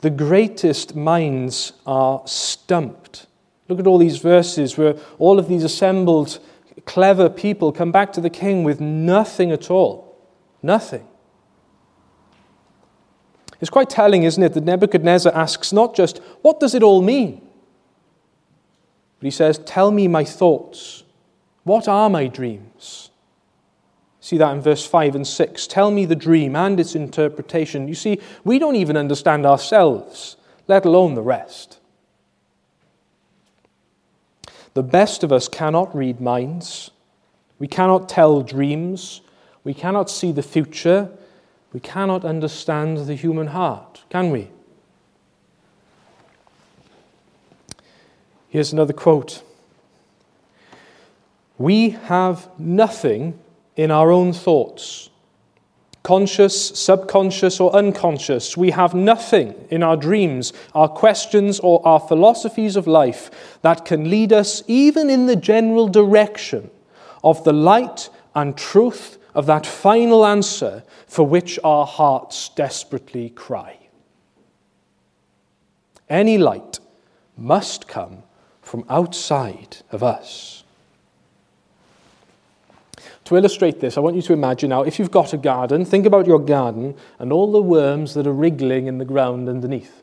The 0.00 0.10
greatest 0.10 0.94
minds 0.94 1.72
are 1.86 2.22
stumped. 2.26 3.26
Look 3.68 3.78
at 3.78 3.86
all 3.86 3.98
these 3.98 4.18
verses 4.18 4.76
where 4.76 4.96
all 5.18 5.38
of 5.38 5.48
these 5.48 5.64
assembled 5.64 6.40
clever 6.84 7.30
people 7.30 7.72
come 7.72 7.92
back 7.92 8.12
to 8.12 8.20
the 8.20 8.30
king 8.30 8.64
with 8.64 8.80
nothing 8.80 9.50
at 9.50 9.70
all. 9.70 10.18
Nothing. 10.62 11.06
It's 13.60 13.70
quite 13.70 13.88
telling, 13.88 14.24
isn't 14.24 14.42
it, 14.42 14.52
that 14.54 14.64
Nebuchadnezzar 14.64 15.32
asks 15.34 15.72
not 15.72 15.94
just, 15.94 16.18
What 16.42 16.60
does 16.60 16.74
it 16.74 16.82
all 16.82 17.00
mean? 17.00 17.43
But 19.24 19.28
he 19.28 19.36
says, 19.36 19.56
Tell 19.56 19.90
me 19.90 20.06
my 20.06 20.22
thoughts. 20.22 21.02
What 21.62 21.88
are 21.88 22.10
my 22.10 22.26
dreams? 22.26 23.08
See 24.20 24.36
that 24.36 24.52
in 24.52 24.60
verse 24.60 24.84
5 24.84 25.14
and 25.14 25.26
6. 25.26 25.66
Tell 25.66 25.90
me 25.90 26.04
the 26.04 26.14
dream 26.14 26.54
and 26.54 26.78
its 26.78 26.94
interpretation. 26.94 27.88
You 27.88 27.94
see, 27.94 28.20
we 28.44 28.58
don't 28.58 28.76
even 28.76 28.98
understand 28.98 29.46
ourselves, 29.46 30.36
let 30.68 30.84
alone 30.84 31.14
the 31.14 31.22
rest. 31.22 31.80
The 34.74 34.82
best 34.82 35.24
of 35.24 35.32
us 35.32 35.48
cannot 35.48 35.96
read 35.96 36.20
minds. 36.20 36.90
We 37.58 37.66
cannot 37.66 38.10
tell 38.10 38.42
dreams. 38.42 39.22
We 39.64 39.72
cannot 39.72 40.10
see 40.10 40.32
the 40.32 40.42
future. 40.42 41.08
We 41.72 41.80
cannot 41.80 42.26
understand 42.26 42.98
the 43.06 43.14
human 43.14 43.46
heart, 43.46 44.04
can 44.10 44.28
we? 44.28 44.50
Here's 48.54 48.72
another 48.72 48.92
quote 48.92 49.42
We 51.58 51.90
have 51.90 52.48
nothing 52.56 53.36
in 53.74 53.90
our 53.90 54.12
own 54.12 54.32
thoughts, 54.32 55.10
conscious, 56.04 56.68
subconscious, 56.68 57.58
or 57.58 57.74
unconscious. 57.74 58.56
We 58.56 58.70
have 58.70 58.94
nothing 58.94 59.56
in 59.70 59.82
our 59.82 59.96
dreams, 59.96 60.52
our 60.72 60.86
questions, 60.86 61.58
or 61.58 61.84
our 61.84 61.98
philosophies 61.98 62.76
of 62.76 62.86
life 62.86 63.58
that 63.62 63.84
can 63.84 64.08
lead 64.08 64.32
us 64.32 64.62
even 64.68 65.10
in 65.10 65.26
the 65.26 65.34
general 65.34 65.88
direction 65.88 66.70
of 67.24 67.42
the 67.42 67.52
light 67.52 68.08
and 68.36 68.56
truth 68.56 69.18
of 69.34 69.46
that 69.46 69.66
final 69.66 70.24
answer 70.24 70.84
for 71.08 71.26
which 71.26 71.58
our 71.64 71.86
hearts 71.86 72.50
desperately 72.50 73.30
cry. 73.30 73.80
Any 76.08 76.38
light 76.38 76.78
must 77.36 77.88
come 77.88 78.22
from 78.74 78.84
outside 78.88 79.76
of 79.92 80.02
us. 80.02 80.64
To 83.26 83.36
illustrate 83.36 83.78
this, 83.78 83.96
I 83.96 84.00
want 84.00 84.16
you 84.16 84.22
to 84.22 84.32
imagine 84.32 84.70
now 84.70 84.82
if 84.82 84.98
you've 84.98 85.12
got 85.12 85.32
a 85.32 85.36
garden, 85.36 85.84
think 85.84 86.06
about 86.06 86.26
your 86.26 86.40
garden 86.40 86.96
and 87.20 87.32
all 87.32 87.52
the 87.52 87.62
worms 87.62 88.14
that 88.14 88.26
are 88.26 88.32
wriggling 88.32 88.88
in 88.88 88.98
the 88.98 89.04
ground 89.04 89.48
underneath. 89.48 90.02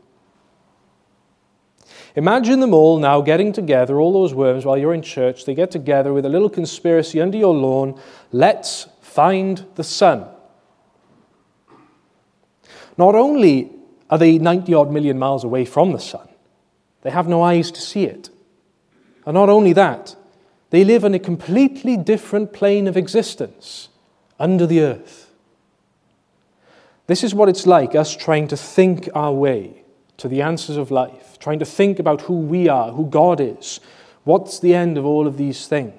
Imagine 2.16 2.62
them 2.62 2.74
all 2.74 2.98
now 2.98 3.20
getting 3.20 3.52
together, 3.52 4.00
all 4.00 4.14
those 4.14 4.34
worms, 4.34 4.64
while 4.64 4.78
you're 4.78 4.94
in 4.94 5.02
church. 5.02 5.44
They 5.44 5.54
get 5.54 5.70
together 5.70 6.14
with 6.14 6.26
a 6.26 6.30
little 6.30 6.50
conspiracy 6.50 7.20
under 7.20 7.38
your 7.38 7.54
lawn. 7.54 8.00
Let's 8.32 8.88
find 9.02 9.66
the 9.76 9.84
sun. 9.84 10.30
Not 12.98 13.16
only 13.16 13.70
are 14.10 14.18
they 14.18 14.38
90 14.38 14.74
odd 14.74 14.92
million 14.94 15.20
miles 15.20 15.44
away 15.44 15.66
from 15.66 15.92
the 15.92 16.00
sun, 16.00 16.30
they 17.02 17.10
have 17.10 17.28
no 17.28 17.42
eyes 17.42 17.70
to 17.72 17.82
see 17.82 18.06
it. 18.06 18.30
And 19.26 19.36
not 19.36 19.50
only 19.50 19.74
that, 19.74 20.16
they 20.72 20.84
live 20.84 21.06
on 21.06 21.14
a 21.14 21.20
completely 21.20 21.98
different 21.98 22.54
plane 22.54 22.88
of 22.88 22.98
existence 22.98 23.90
under 24.40 24.66
the 24.66 24.82
earth. 24.82 25.32
This 27.08 27.24
is 27.24 27.36
what 27.36 27.50
it's 27.50 27.68
like 27.68 27.94
us 27.94 28.16
trying 28.16 28.48
to 28.48 28.58
think 28.58 29.10
our 29.14 29.34
way 29.34 29.84
to 30.18 30.28
the 30.28 30.42
answers 30.42 30.78
of 30.78 30.92
life, 30.92 31.38
trying 31.40 31.60
to 31.60 31.66
think 31.66 32.00
about 32.00 32.22
who 32.22 32.36
we 32.36 32.70
are, 32.70 32.92
who 32.92 33.06
God 33.06 33.42
is. 33.42 33.80
What's 34.24 34.60
the 34.60 34.74
end 34.74 34.98
of 34.98 35.06
all 35.06 35.28
of 35.28 35.38
these 35.38 35.68
things? 35.68 35.96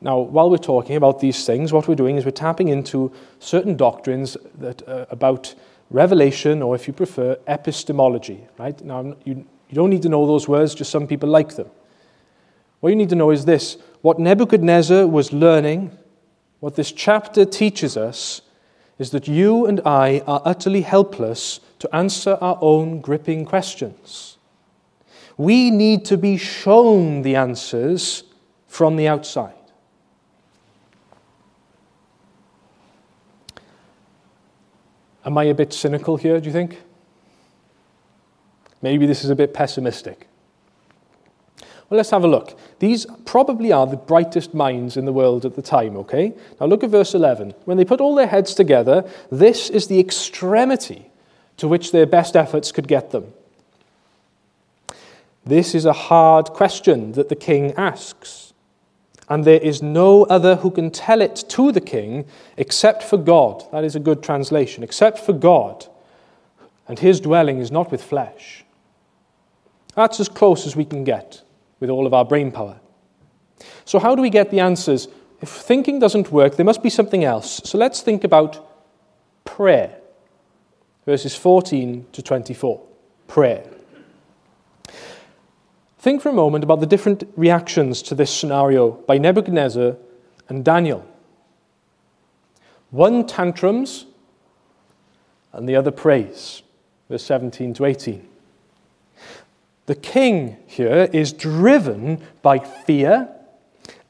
Now, 0.00 0.18
while 0.18 0.48
we're 0.48 0.58
talking 0.58 0.96
about 0.96 1.20
these 1.20 1.44
things, 1.44 1.72
what 1.72 1.88
we're 1.88 1.94
doing 1.94 2.16
is 2.16 2.24
we're 2.24 2.30
tapping 2.30 2.68
into 2.68 3.12
certain 3.38 3.76
doctrines 3.76 4.36
that, 4.58 4.86
uh, 4.88 5.06
about 5.10 5.54
revelation, 5.90 6.62
or 6.62 6.74
if 6.74 6.86
you 6.86 6.94
prefer, 6.94 7.36
epistemology. 7.46 8.46
Right? 8.58 8.80
Now, 8.82 9.16
you, 9.24 9.46
you 9.70 9.76
don't 9.76 9.90
need 9.90 10.02
to 10.02 10.08
know 10.08 10.26
those 10.26 10.48
words, 10.48 10.74
just 10.74 10.90
some 10.90 11.06
people 11.06 11.28
like 11.28 11.54
them. 11.54 11.70
What 12.80 12.90
you 12.90 12.96
need 12.96 13.10
to 13.10 13.14
know 13.14 13.30
is 13.30 13.44
this 13.44 13.76
what 14.02 14.18
Nebuchadnezzar 14.18 15.06
was 15.06 15.32
learning, 15.32 15.96
what 16.58 16.74
this 16.74 16.90
chapter 16.90 17.44
teaches 17.44 17.96
us, 17.96 18.42
is 18.98 19.10
that 19.10 19.28
you 19.28 19.66
and 19.66 19.80
I 19.86 20.22
are 20.26 20.42
utterly 20.44 20.82
helpless 20.82 21.60
to 21.78 21.94
answer 21.94 22.36
our 22.40 22.58
own 22.60 23.00
gripping 23.00 23.44
questions. 23.44 24.38
We 25.36 25.70
need 25.70 26.04
to 26.06 26.18
be 26.18 26.36
shown 26.36 27.22
the 27.22 27.36
answers 27.36 28.24
from 28.66 28.96
the 28.96 29.06
outside. 29.08 29.54
Am 35.24 35.38
I 35.38 35.44
a 35.44 35.54
bit 35.54 35.72
cynical 35.72 36.16
here, 36.16 36.40
do 36.40 36.46
you 36.46 36.52
think? 36.52 36.82
Maybe 38.82 39.06
this 39.06 39.24
is 39.24 39.30
a 39.30 39.36
bit 39.36 39.52
pessimistic. 39.52 40.26
Well, 41.88 41.96
let's 41.96 42.10
have 42.10 42.22
a 42.22 42.28
look. 42.28 42.56
These 42.78 43.06
probably 43.24 43.72
are 43.72 43.86
the 43.86 43.96
brightest 43.96 44.54
minds 44.54 44.96
in 44.96 45.06
the 45.06 45.12
world 45.12 45.44
at 45.44 45.56
the 45.56 45.62
time, 45.62 45.96
okay? 45.96 46.32
Now 46.60 46.66
look 46.66 46.84
at 46.84 46.90
verse 46.90 47.14
11. 47.14 47.54
When 47.64 47.76
they 47.76 47.84
put 47.84 48.00
all 48.00 48.14
their 48.14 48.28
heads 48.28 48.54
together, 48.54 49.08
this 49.30 49.68
is 49.68 49.88
the 49.88 49.98
extremity 49.98 51.10
to 51.56 51.66
which 51.66 51.90
their 51.90 52.06
best 52.06 52.36
efforts 52.36 52.70
could 52.70 52.86
get 52.86 53.10
them. 53.10 53.32
This 55.44 55.74
is 55.74 55.84
a 55.84 55.92
hard 55.92 56.50
question 56.50 57.12
that 57.12 57.28
the 57.28 57.36
king 57.36 57.72
asks 57.72 58.50
and 59.30 59.44
there 59.44 59.60
is 59.60 59.80
no 59.80 60.24
other 60.24 60.56
who 60.56 60.72
can 60.72 60.90
tell 60.90 61.20
it 61.20 61.36
to 61.48 61.70
the 61.70 61.80
king 61.80 62.26
except 62.56 63.04
for 63.04 63.16
God. 63.16 63.64
That 63.70 63.84
is 63.84 63.94
a 63.94 64.00
good 64.00 64.24
translation. 64.24 64.82
Except 64.82 65.20
for 65.20 65.32
God. 65.32 65.86
And 66.88 66.98
his 66.98 67.20
dwelling 67.20 67.58
is 67.58 67.70
not 67.70 67.92
with 67.92 68.02
flesh. 68.02 68.64
That's 69.94 70.20
as 70.20 70.28
close 70.28 70.66
as 70.66 70.76
we 70.76 70.84
can 70.84 71.04
get 71.04 71.42
with 71.80 71.90
all 71.90 72.06
of 72.06 72.14
our 72.14 72.24
brain 72.24 72.52
power. 72.52 72.80
So, 73.84 73.98
how 73.98 74.14
do 74.14 74.22
we 74.22 74.30
get 74.30 74.50
the 74.50 74.60
answers? 74.60 75.08
If 75.40 75.48
thinking 75.48 75.98
doesn't 75.98 76.30
work, 76.30 76.56
there 76.56 76.66
must 76.66 76.82
be 76.82 76.90
something 76.90 77.24
else. 77.24 77.60
So, 77.64 77.78
let's 77.78 78.00
think 78.00 78.24
about 78.24 78.66
prayer. 79.44 79.96
Verses 81.06 81.34
14 81.34 82.06
to 82.12 82.22
24. 82.22 82.80
Prayer. 83.26 83.64
Think 85.98 86.22
for 86.22 86.30
a 86.30 86.32
moment 86.32 86.64
about 86.64 86.80
the 86.80 86.86
different 86.86 87.24
reactions 87.36 88.00
to 88.02 88.14
this 88.14 88.34
scenario 88.34 88.92
by 88.92 89.18
Nebuchadnezzar 89.18 89.96
and 90.48 90.64
Daniel. 90.64 91.06
One 92.90 93.26
tantrums, 93.26 94.06
and 95.52 95.68
the 95.68 95.76
other 95.76 95.90
prays. 95.90 96.62
Verse 97.08 97.24
17 97.24 97.74
to 97.74 97.84
18. 97.84 98.29
The 99.90 99.96
king 99.96 100.56
here 100.68 101.10
is 101.12 101.32
driven 101.32 102.22
by 102.42 102.60
fear, 102.60 103.28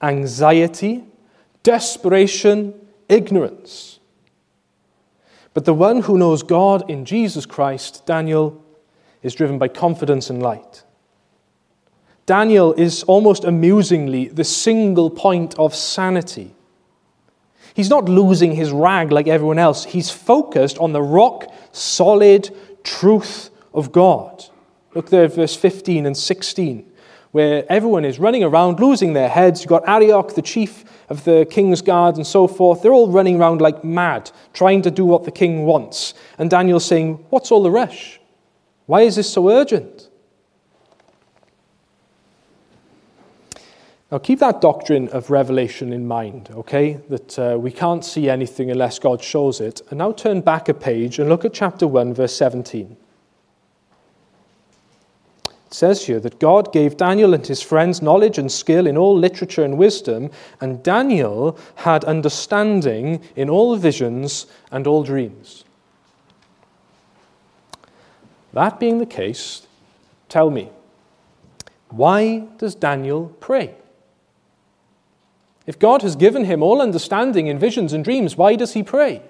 anxiety, 0.03 1.05
desperation, 1.63 2.75
ignorance. 3.09 3.99
But 5.55 5.65
the 5.65 5.73
one 5.73 6.03
who 6.03 6.19
knows 6.19 6.43
God 6.43 6.91
in 6.91 7.07
Jesus 7.07 7.47
Christ, 7.47 8.05
Daniel, 8.05 8.63
is 9.23 9.35
driven 9.35 9.59
by 9.59 9.69
confidence 9.69 10.29
and 10.29 10.43
light. 10.43 10.85
Daniel 12.27 12.75
is 12.75 13.03
almost 13.05 13.45
amusingly 13.45 14.29
the 14.29 14.45
single 14.45 15.09
point 15.09 15.59
of 15.59 15.75
sanity. 15.75 16.55
He's 17.73 17.89
not 17.89 18.07
losing 18.07 18.53
his 18.53 18.71
rag 18.71 19.13
like 19.13 19.29
everyone 19.29 19.59
else. 19.59 19.87
He's 19.87 20.11
focused 20.11 20.77
on 20.77 20.93
the 20.93 21.01
rock 21.01 21.51
solid 21.73 22.55
truth 22.85 23.49
of 23.73 23.93
God. 23.93 24.45
Look 24.95 25.11
there 25.11 25.25
at 25.25 25.35
verse 25.35 25.55
15 25.55 26.07
and 26.07 26.17
16, 26.17 26.91
where 27.31 27.65
everyone 27.71 28.05
is 28.05 28.19
running 28.19 28.43
around 28.43 28.81
losing 28.81 29.13
their 29.13 29.29
heads. 29.29 29.61
You've 29.61 29.69
got 29.69 29.89
Arioch, 29.89 30.35
the 30.35 30.43
chief 30.43 30.85
of 31.09 31.25
the 31.25 31.47
king's 31.49 31.81
guard, 31.81 32.17
and 32.17 32.27
so 32.27 32.49
forth. 32.49 32.83
They're 32.83 32.93
all 32.93 33.11
running 33.11 33.41
around 33.41 33.61
like 33.61 33.85
mad, 33.85 34.31
trying 34.53 34.83
to 34.83 34.91
do 34.91 35.05
what 35.05 35.25
the 35.25 35.31
king 35.31 35.65
wants. 35.65 36.15
And 36.39 36.51
Daniel's 36.51 36.85
saying, 36.85 37.25
What's 37.31 37.53
all 37.53 37.63
the 37.63 37.71
rush? 37.71 38.21
Why 38.87 39.03
is 39.03 39.15
this 39.15 39.33
so 39.33 39.49
urgent? 39.49 40.09
Now, 44.11 44.19
keep 44.19 44.41
that 44.41 44.61
doctrine 44.61 45.09
of 45.11 45.31
revelation 45.31 45.93
in 45.93 46.09
mind, 46.09 46.51
okay? 46.53 46.95
That 47.09 47.39
uh, 47.39 47.57
we 47.61 47.71
can't 47.71 48.05
see 48.05 48.29
anything 48.29 48.69
unless 48.69 48.99
God 48.99 49.23
shows 49.23 49.61
it. 49.61 49.83
And 49.91 49.99
now 49.99 50.11
turn 50.11 50.41
back 50.41 50.69
a 50.69 50.75
page 50.75 51.21
and 51.21 51.29
look 51.29 51.45
at 51.45 51.55
chapter 51.55 51.87
1, 51.87 52.15
verse 52.15 52.35
17. 52.35 52.97
It 55.71 55.75
says 55.75 56.05
here 56.07 56.19
that 56.19 56.41
God 56.41 56.73
gave 56.73 56.97
Daniel 56.97 57.33
and 57.33 57.47
his 57.47 57.63
friends 57.63 58.03
knowledge 58.03 58.39
and 58.39 58.51
skill 58.51 58.89
in 58.89 58.97
all 58.97 59.17
literature 59.17 59.63
and 59.63 59.79
wisdom, 59.79 60.33
and 60.61 60.83
Daniel 60.83 61.57
had 61.77 62.03
understanding 62.05 63.23
in 63.37 63.49
all 63.49 63.77
visions 63.77 64.47
and 64.73 64.89
all 64.89 65.05
dreams. 65.05 65.65
That 68.53 68.81
being 68.81 68.99
the 68.99 69.07
case, 69.07 69.65
tell 70.29 70.51
me, 70.51 70.71
why 71.91 72.49
does 72.59 72.75
Daniel 72.75 73.29
pray? 73.39 73.77
If 75.69 75.79
God 75.79 76.03
has 76.03 76.17
given 76.17 76.47
him 76.47 76.65
all 76.65 76.83
understanding 76.83 77.47
in 77.47 77.61
visions 77.61 77.93
and 77.93 78.03
dreams, 78.03 78.37
why 78.37 78.57
does 78.57 78.73
he 78.73 78.83
pray? 78.83 79.23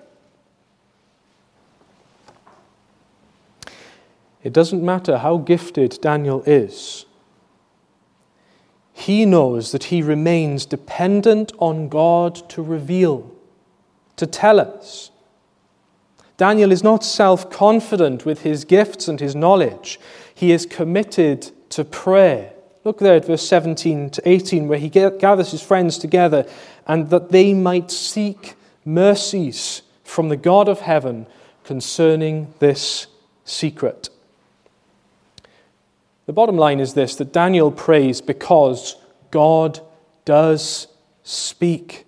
It 4.42 4.52
doesn't 4.52 4.82
matter 4.82 5.18
how 5.18 5.38
gifted 5.38 5.98
Daniel 6.00 6.42
is. 6.46 7.04
He 8.92 9.24
knows 9.24 9.72
that 9.72 9.84
he 9.84 10.02
remains 10.02 10.66
dependent 10.66 11.52
on 11.58 11.88
God 11.88 12.48
to 12.50 12.62
reveal, 12.62 13.30
to 14.16 14.26
tell 14.26 14.60
us. 14.60 15.10
Daniel 16.36 16.72
is 16.72 16.82
not 16.82 17.04
self 17.04 17.50
confident 17.50 18.24
with 18.24 18.42
his 18.42 18.64
gifts 18.64 19.08
and 19.08 19.20
his 19.20 19.34
knowledge. 19.34 20.00
He 20.34 20.52
is 20.52 20.64
committed 20.64 21.50
to 21.70 21.84
prayer. 21.84 22.52
Look 22.82 22.98
there 22.98 23.16
at 23.16 23.26
verse 23.26 23.46
17 23.46 24.10
to 24.10 24.28
18, 24.28 24.66
where 24.66 24.78
he 24.78 24.88
gathers 24.88 25.50
his 25.50 25.62
friends 25.62 25.98
together 25.98 26.46
and 26.86 27.10
that 27.10 27.30
they 27.30 27.52
might 27.52 27.90
seek 27.90 28.54
mercies 28.86 29.82
from 30.02 30.30
the 30.30 30.36
God 30.36 30.68
of 30.68 30.80
heaven 30.80 31.26
concerning 31.62 32.54
this 32.58 33.06
secret. 33.44 34.08
The 36.30 36.34
bottom 36.34 36.56
line 36.56 36.78
is 36.78 36.94
this 36.94 37.16
that 37.16 37.32
Daniel 37.32 37.72
prays 37.72 38.20
because 38.20 38.94
God 39.32 39.80
does 40.24 40.86
speak. 41.24 42.06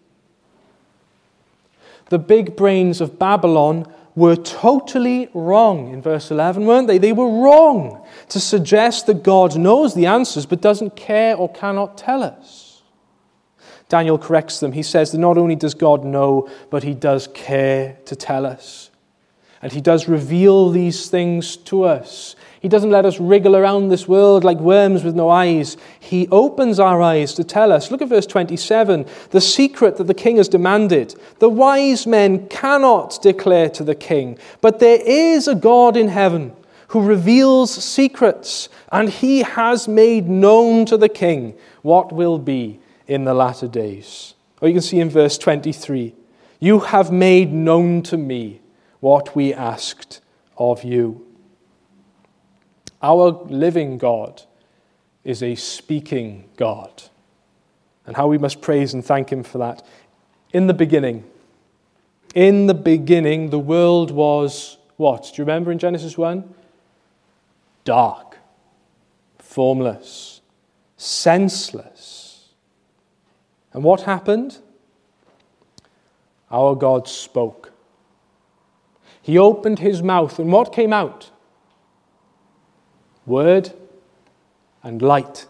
The 2.08 2.20
big 2.20 2.54
brains 2.54 3.00
of 3.00 3.18
Babylon 3.18 3.92
were 4.14 4.36
totally 4.36 5.28
wrong 5.34 5.92
in 5.92 6.00
verse 6.00 6.30
11, 6.30 6.64
weren't 6.66 6.86
they? 6.86 6.98
They 6.98 7.12
were 7.12 7.42
wrong 7.42 8.06
to 8.28 8.38
suggest 8.38 9.06
that 9.06 9.24
God 9.24 9.58
knows 9.58 9.92
the 9.94 10.06
answers 10.06 10.46
but 10.46 10.60
doesn't 10.60 10.94
care 10.94 11.34
or 11.34 11.52
cannot 11.52 11.98
tell 11.98 12.22
us. 12.22 12.82
Daniel 13.88 14.18
corrects 14.18 14.60
them. 14.60 14.70
He 14.70 14.84
says 14.84 15.10
that 15.10 15.18
not 15.18 15.36
only 15.36 15.56
does 15.56 15.74
God 15.74 16.04
know, 16.04 16.48
but 16.70 16.84
he 16.84 16.94
does 16.94 17.26
care 17.26 17.96
to 18.04 18.14
tell 18.14 18.46
us. 18.46 18.91
And 19.62 19.72
he 19.72 19.80
does 19.80 20.08
reveal 20.08 20.70
these 20.70 21.08
things 21.08 21.56
to 21.56 21.84
us. 21.84 22.34
He 22.60 22.68
doesn't 22.68 22.90
let 22.90 23.04
us 23.04 23.18
wriggle 23.18 23.56
around 23.56 23.88
this 23.88 24.06
world 24.06 24.44
like 24.44 24.58
worms 24.58 25.02
with 25.02 25.16
no 25.16 25.28
eyes. 25.28 25.76
He 25.98 26.28
opens 26.28 26.78
our 26.78 27.00
eyes 27.00 27.34
to 27.34 27.44
tell 27.44 27.72
us. 27.72 27.90
Look 27.90 28.02
at 28.02 28.08
verse 28.08 28.26
27 28.26 29.06
the 29.30 29.40
secret 29.40 29.96
that 29.96 30.04
the 30.04 30.14
king 30.14 30.36
has 30.36 30.48
demanded. 30.48 31.14
The 31.40 31.48
wise 31.48 32.06
men 32.06 32.48
cannot 32.48 33.20
declare 33.22 33.68
to 33.70 33.84
the 33.84 33.94
king, 33.96 34.38
but 34.60 34.78
there 34.78 35.00
is 35.04 35.48
a 35.48 35.54
God 35.54 35.96
in 35.96 36.08
heaven 36.08 36.54
who 36.88 37.02
reveals 37.02 37.72
secrets, 37.72 38.68
and 38.90 39.08
he 39.08 39.42
has 39.42 39.88
made 39.88 40.28
known 40.28 40.84
to 40.86 40.96
the 40.96 41.08
king 41.08 41.54
what 41.80 42.12
will 42.12 42.38
be 42.38 42.78
in 43.08 43.24
the 43.24 43.34
latter 43.34 43.66
days. 43.66 44.34
Or 44.60 44.68
you 44.68 44.74
can 44.74 44.82
see 44.82 45.00
in 45.00 45.10
verse 45.10 45.36
23 45.38 46.14
You 46.60 46.80
have 46.80 47.10
made 47.10 47.52
known 47.52 48.02
to 48.04 48.16
me 48.16 48.60
what 49.02 49.34
we 49.34 49.52
asked 49.52 50.20
of 50.56 50.84
you. 50.84 51.26
Our 53.02 53.32
living 53.46 53.98
God 53.98 54.42
is 55.24 55.42
a 55.42 55.56
speaking 55.56 56.48
God. 56.56 57.02
And 58.06 58.14
how 58.14 58.28
we 58.28 58.38
must 58.38 58.62
praise 58.62 58.94
and 58.94 59.04
thank 59.04 59.30
Him 59.30 59.42
for 59.42 59.58
that. 59.58 59.84
In 60.52 60.68
the 60.68 60.74
beginning, 60.74 61.24
in 62.36 62.68
the 62.68 62.74
beginning, 62.74 63.50
the 63.50 63.58
world 63.58 64.12
was 64.12 64.78
what? 64.96 65.24
Do 65.24 65.42
you 65.42 65.46
remember 65.46 65.72
in 65.72 65.80
Genesis 65.80 66.16
1? 66.16 66.54
Dark, 67.84 68.38
formless, 69.40 70.42
senseless. 70.96 72.50
And 73.72 73.82
what 73.82 74.02
happened? 74.02 74.58
Our 76.52 76.76
God 76.76 77.08
spoke. 77.08 77.71
He 79.22 79.38
opened 79.38 79.78
his 79.78 80.02
mouth, 80.02 80.38
and 80.38 80.52
what 80.52 80.72
came 80.72 80.92
out? 80.92 81.30
Word 83.24 83.72
and 84.82 85.00
light. 85.00 85.46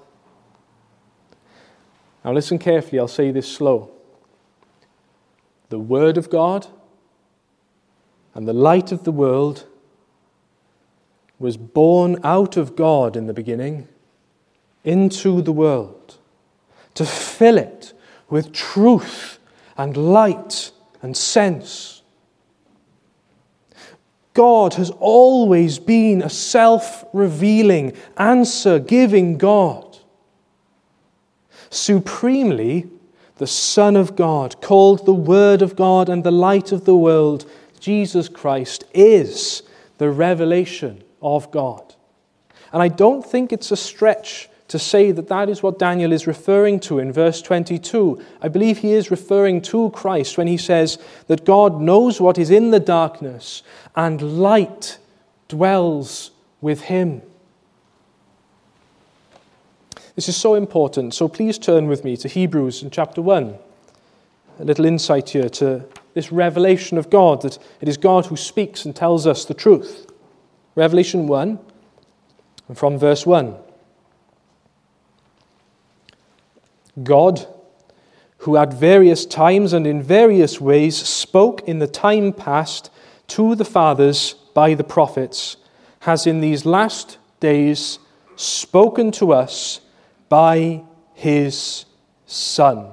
Now, 2.25 2.33
listen 2.33 2.59
carefully, 2.59 3.01
I'll 3.01 3.09
say 3.09 3.31
this 3.31 3.51
slow. 3.51 3.91
The 5.71 5.79
Word 5.79 6.19
of 6.19 6.29
God 6.29 6.67
and 8.35 8.47
the 8.47 8.53
light 8.53 8.93
of 8.93 9.05
the 9.05 9.13
world 9.13 9.67
was 11.39 11.57
born 11.57 12.19
out 12.23 12.57
of 12.57 12.77
God 12.77 13.17
in 13.17 13.27
the 13.27 13.35
beginning 13.35 13.89
into 14.85 15.43
the 15.43 15.53
world 15.53 16.19
to 16.95 17.05
fill 17.05 17.59
it 17.59 17.93
with 18.29 18.53
truth 18.53 19.39
and 19.77 19.97
light 19.97 20.71
and 21.01 21.17
sense. 21.17 22.02
God 24.35 24.75
has 24.75 24.91
always 24.91 25.79
been 25.79 26.23
a 26.23 26.31
self 26.31 27.05
revealing, 27.13 27.95
answer 28.17 28.79
giving 28.79 29.37
God. 29.37 29.99
Supremely, 31.71 32.89
the 33.37 33.47
Son 33.47 33.97
of 33.97 34.17
God, 34.17 34.61
called 34.61 35.05
the 35.05 35.15
Word 35.15 35.63
of 35.63 35.77
God 35.77 36.09
and 36.09 36.23
the 36.23 36.31
light 36.31 36.73
of 36.73 36.85
the 36.85 36.97
world, 36.97 37.51
Jesus 37.81 38.29
Christ, 38.29 38.85
is 38.95 39.63
the 39.99 40.11
revelation 40.11 41.03
of 41.21 41.51
God. 41.51 41.95
And 42.73 42.83
I 42.83 42.89
don't 42.89 43.25
think 43.25 43.53
it's 43.53 43.71
a 43.71 43.77
stretch 43.77 44.49
to 44.73 44.79
say 44.79 45.13
that 45.13 45.29
that 45.29 45.51
is 45.51 45.63
what 45.63 45.79
Daniel 45.79 46.13
is 46.13 46.27
referring 46.27 46.81
to 46.81 46.99
in 46.99 47.13
verse 47.13 47.43
22. 47.43 48.19
I 48.41 48.49
believe 48.49 48.79
he 48.79 48.93
is 48.93 49.11
referring 49.11 49.61
to 49.63 49.91
Christ 49.91 50.39
when 50.39 50.47
he 50.47 50.57
says 50.57 50.97
that 51.27 51.45
God 51.45 51.79
knows 51.79 52.23
what 52.23 52.39
is 52.39 52.49
in 52.49 52.71
the 52.71 52.81
darkness 52.81 53.63
and 53.95 54.41
light 54.41 54.97
dwells 55.49 56.31
with 56.63 56.85
him. 56.85 57.21
This 60.15 60.31
is 60.31 60.39
so 60.39 60.55
important, 60.55 61.13
so 61.13 61.29
please 61.29 61.59
turn 61.59 61.87
with 61.87 62.03
me 62.03 62.17
to 62.17 62.27
Hebrews 62.27 62.83
in 62.83 62.89
chapter 62.89 63.21
1. 63.21 63.55
A 64.59 64.65
little 64.65 64.87
insight 64.87 65.29
here 65.29 65.51
to 65.51 65.85
this 66.15 66.33
revelation 66.33 66.97
of 66.97 67.11
God, 67.11 67.43
that 67.43 67.59
it 67.83 67.89
is 67.89 67.99
God 67.99 68.25
who 68.25 68.39
speaks 68.39 68.87
and 68.87 68.97
tells 68.97 69.27
us 69.27 69.45
the 69.45 69.53
truth. 69.53 70.11
Revelation 70.77 71.27
1, 71.27 71.59
and 72.69 72.79
from 72.79 72.97
verse 72.99 73.27
1. 73.27 73.55
God, 77.01 77.47
who 78.39 78.57
at 78.57 78.73
various 78.73 79.25
times 79.25 79.73
and 79.73 79.87
in 79.87 80.03
various 80.03 80.61
ways 80.61 80.97
spoke 80.97 81.67
in 81.69 81.79
the 81.79 81.87
time 81.87 82.33
past 82.33 82.91
to 83.29 83.55
the 83.55 83.65
fathers 83.65 84.35
by 84.55 84.75
the 84.75 84.85
prophets, 84.85 85.57
has 86.01 86.27
in 86.27 86.41
these 86.41 86.67
last 86.67 87.19
days 87.41 87.99
spoken 88.37 89.11
to 89.13 89.33
us 89.33 89.81
by 90.29 90.83
his 91.15 91.85
Son, 92.27 92.87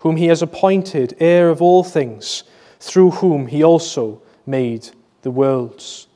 whom 0.00 0.16
he 0.16 0.26
has 0.26 0.40
appointed 0.40 1.16
heir 1.20 1.50
of 1.50 1.60
all 1.60 1.84
things, 1.84 2.44
through 2.80 3.10
whom 3.10 3.46
he 3.46 3.62
also 3.62 4.22
made 4.46 4.88
the 5.22 5.30
worlds. 5.30 6.06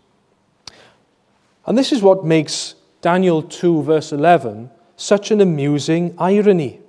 And 1.67 1.77
this 1.77 1.93
is 1.93 2.03
what 2.03 2.25
makes 2.25 2.75
Daniel 3.01 3.43
2, 3.43 3.83
verse 3.83 4.13
11, 4.13 4.71
such 4.97 5.31
an 5.31 5.41
amusing 5.41 6.15
irony. 6.19 6.81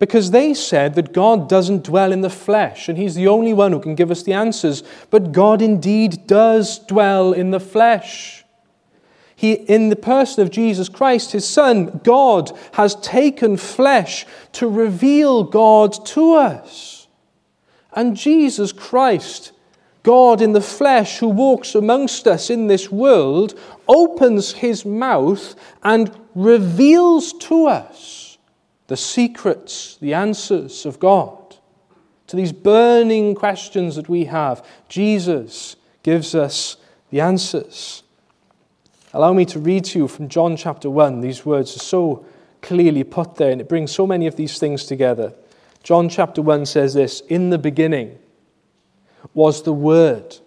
Because 0.00 0.30
they 0.30 0.54
said 0.54 0.94
that 0.94 1.12
God 1.12 1.46
doesn't 1.46 1.84
dwell 1.84 2.10
in 2.10 2.22
the 2.22 2.30
flesh, 2.30 2.88
and 2.88 2.96
He's 2.96 3.14
the 3.14 3.28
only 3.28 3.52
one 3.52 3.70
who 3.70 3.80
can 3.80 3.94
give 3.94 4.10
us 4.10 4.22
the 4.22 4.32
answers. 4.32 4.82
But 5.10 5.30
God 5.30 5.60
indeed 5.60 6.26
does 6.26 6.78
dwell 6.78 7.34
in 7.34 7.50
the 7.50 7.60
flesh. 7.60 8.42
He, 9.36 9.52
in 9.52 9.90
the 9.90 9.96
person 9.96 10.42
of 10.42 10.50
Jesus 10.50 10.88
Christ, 10.88 11.32
His 11.32 11.46
Son, 11.46 12.00
God, 12.02 12.50
has 12.72 12.94
taken 12.96 13.58
flesh 13.58 14.26
to 14.52 14.68
reveal 14.68 15.44
God 15.44 16.06
to 16.06 16.32
us. 16.32 17.06
And 17.92 18.16
Jesus 18.16 18.72
Christ, 18.72 19.52
God 20.02 20.40
in 20.40 20.54
the 20.54 20.62
flesh, 20.62 21.18
who 21.18 21.28
walks 21.28 21.74
amongst 21.74 22.26
us 22.26 22.48
in 22.48 22.68
this 22.68 22.90
world, 22.90 23.58
opens 23.86 24.52
His 24.52 24.86
mouth 24.86 25.54
and 25.82 26.10
reveals 26.34 27.34
to 27.34 27.66
us 27.66 28.19
the 28.90 28.96
secrets, 28.96 29.96
the 30.00 30.12
answers 30.14 30.84
of 30.84 30.98
God 30.98 31.54
to 32.26 32.34
these 32.34 32.50
burning 32.50 33.36
questions 33.36 33.94
that 33.94 34.08
we 34.08 34.24
have. 34.24 34.66
Jesus 34.88 35.76
gives 36.02 36.34
us 36.34 36.76
the 37.10 37.20
answers. 37.20 38.02
Allow 39.12 39.32
me 39.32 39.44
to 39.44 39.60
read 39.60 39.84
to 39.84 40.00
you 40.00 40.08
from 40.08 40.28
John 40.28 40.56
chapter 40.56 40.90
1. 40.90 41.20
These 41.20 41.46
words 41.46 41.76
are 41.76 41.78
so 41.78 42.26
clearly 42.62 43.04
put 43.04 43.36
there, 43.36 43.52
and 43.52 43.60
it 43.60 43.68
brings 43.68 43.92
so 43.92 44.08
many 44.08 44.26
of 44.26 44.34
these 44.34 44.58
things 44.58 44.84
together. 44.84 45.34
John 45.84 46.08
chapter 46.08 46.42
1 46.42 46.66
says 46.66 46.92
this 46.92 47.20
In 47.28 47.50
the 47.50 47.58
beginning 47.58 48.18
was 49.34 49.62
the 49.62 49.72
Word, 49.72 50.38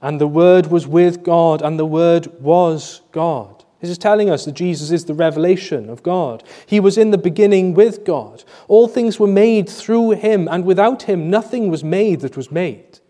and 0.00 0.20
the 0.20 0.26
Word 0.26 0.66
was 0.66 0.88
with 0.88 1.22
God, 1.22 1.62
and 1.62 1.78
the 1.78 1.86
Word 1.86 2.26
was 2.40 3.02
God. 3.12 3.61
This 3.82 3.90
is 3.90 3.98
telling 3.98 4.30
us 4.30 4.44
that 4.44 4.52
Jesus 4.52 4.92
is 4.92 5.06
the 5.06 5.12
revelation 5.12 5.90
of 5.90 6.04
God. 6.04 6.44
He 6.66 6.78
was 6.78 6.96
in 6.96 7.10
the 7.10 7.18
beginning 7.18 7.74
with 7.74 8.04
God. 8.04 8.44
All 8.68 8.86
things 8.86 9.18
were 9.18 9.26
made 9.26 9.68
through 9.68 10.12
him, 10.12 10.46
and 10.48 10.64
without 10.64 11.02
him 11.02 11.28
nothing 11.28 11.68
was 11.68 11.82
made 11.82 12.20
that 12.20 12.36
was 12.36 12.52
made. 12.52 13.00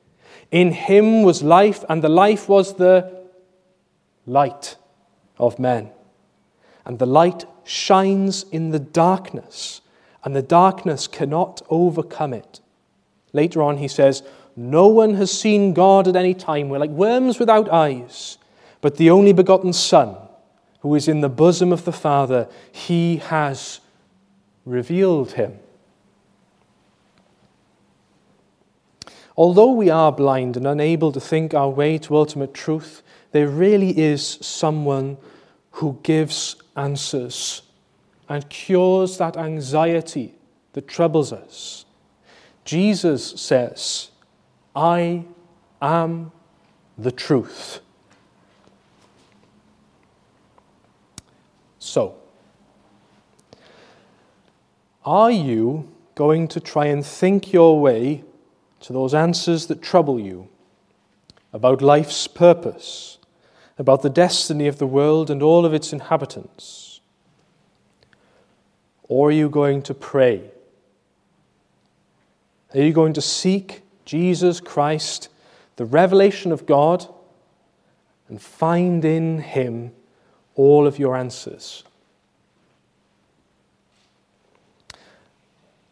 In 0.50 0.72
him 0.72 1.24
was 1.24 1.42
life, 1.42 1.85
and 1.90 2.02
the 2.02 2.08
life 2.08 2.48
was 2.48 2.76
the 2.76 3.22
light 4.24 4.76
of 5.38 5.58
men. 5.58 5.90
And 6.87 6.98
the 6.98 7.06
light 7.06 7.44
shines 7.64 8.44
in 8.44 8.70
the 8.70 8.78
darkness, 8.78 9.82
and 10.24 10.35
the 10.35 10.40
darkness 10.40 11.06
cannot 11.06 11.61
overcome 11.68 12.32
it. 12.32 12.61
Later 13.35 13.62
on, 13.62 13.76
he 13.76 13.88
says, 13.88 14.22
No 14.56 14.87
one 14.87 15.16
has 15.16 15.38
seen 15.38 15.74
God 15.74 16.08
at 16.08 16.16
any 16.16 16.32
time. 16.32 16.70
We're 16.70 16.78
like 16.78 16.88
worms 16.88 17.38
without 17.38 17.68
eyes, 17.68 18.38
but 18.80 18.96
the 18.96 19.11
only 19.11 19.35
begotten 19.35 19.74
Son 19.74 20.16
who 20.83 20.95
is 20.95 21.09
in 21.09 21.21
the 21.21 21.29
bosom 21.29 21.73
of 21.73 21.85
the 21.85 21.92
Father, 21.92 22.49
he 22.71 23.16
has 23.16 23.81
revealed 24.64 25.33
him. 25.33 25.59
Although 29.37 29.73
we 29.73 29.88
are 29.88 30.12
blind 30.12 30.57
and 30.57 30.66
unable 30.66 31.12
to 31.12 31.21
think 31.21 31.55
our 31.55 31.71
way 31.71 31.99
to 31.99 32.16
ultimate 32.16 32.53
truth, 32.53 33.03
there 33.31 33.49
really 33.49 33.99
is 33.99 34.38
someone 34.40 35.16
who 35.71 35.99
gives 36.03 36.57
answers 36.77 37.62
and 38.29 38.49
cures 38.51 39.18
that 39.18 39.37
anxiety 39.37 40.35
that 40.73 40.88
troubles 40.88 41.33
us. 41.33 41.85
Jesus 42.64 43.40
says, 43.40 44.11
I 44.75 45.25
am 45.81 46.33
the 46.99 47.12
truth. 47.12 47.81
So, 51.85 52.14
are 55.05 55.33
you 55.33 55.90
going 56.14 56.47
to 56.47 56.61
try 56.61 56.87
and 56.87 57.05
think 57.05 57.53
your 57.53 57.81
way 57.81 58.23
to 58.83 58.92
those 58.92 59.14
answers 59.14 59.66
that 59.66 59.83
trouble 59.83 60.21
you 60.21 60.49
about 61.53 61.83
life's 61.83 62.29
purpose, 62.29 63.18
about 63.79 64.03
the 64.03 64.09
destiny 64.09 64.68
of 64.68 64.79
the 64.79 64.87
world 64.87 65.29
and 65.29 65.42
all 65.42 65.66
of 65.66 65.75
its 65.75 65.92
inhabitants? 65.92 67.01
Or 69.09 69.31
are 69.31 69.33
you 69.33 69.49
going 69.51 69.83
to 69.83 69.92
pray? 69.92 70.53
Are 72.75 72.81
you 72.81 72.92
going 72.92 73.14
to 73.14 73.21
seek 73.21 73.83
Jesus 74.05 74.61
Christ, 74.61 75.31
the 75.75 75.85
revelation 75.85 76.53
of 76.53 76.64
God, 76.64 77.12
and 78.29 78.40
find 78.40 79.05
in 79.05 79.40
Him 79.40 79.90
all 80.62 80.87
of 80.87 80.98
your 80.98 81.16
answers. 81.16 81.83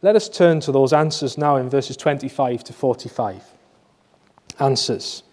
Let 0.01 0.15
us 0.15 0.29
turn 0.29 0.61
to 0.61 0.71
those 0.71 0.93
answers 0.93 1.37
now 1.37 1.57
in 1.57 1.69
verses 1.69 1.97
25 1.97 2.63
to 2.63 2.73
45. 2.73 3.43
Answers. 4.59 5.23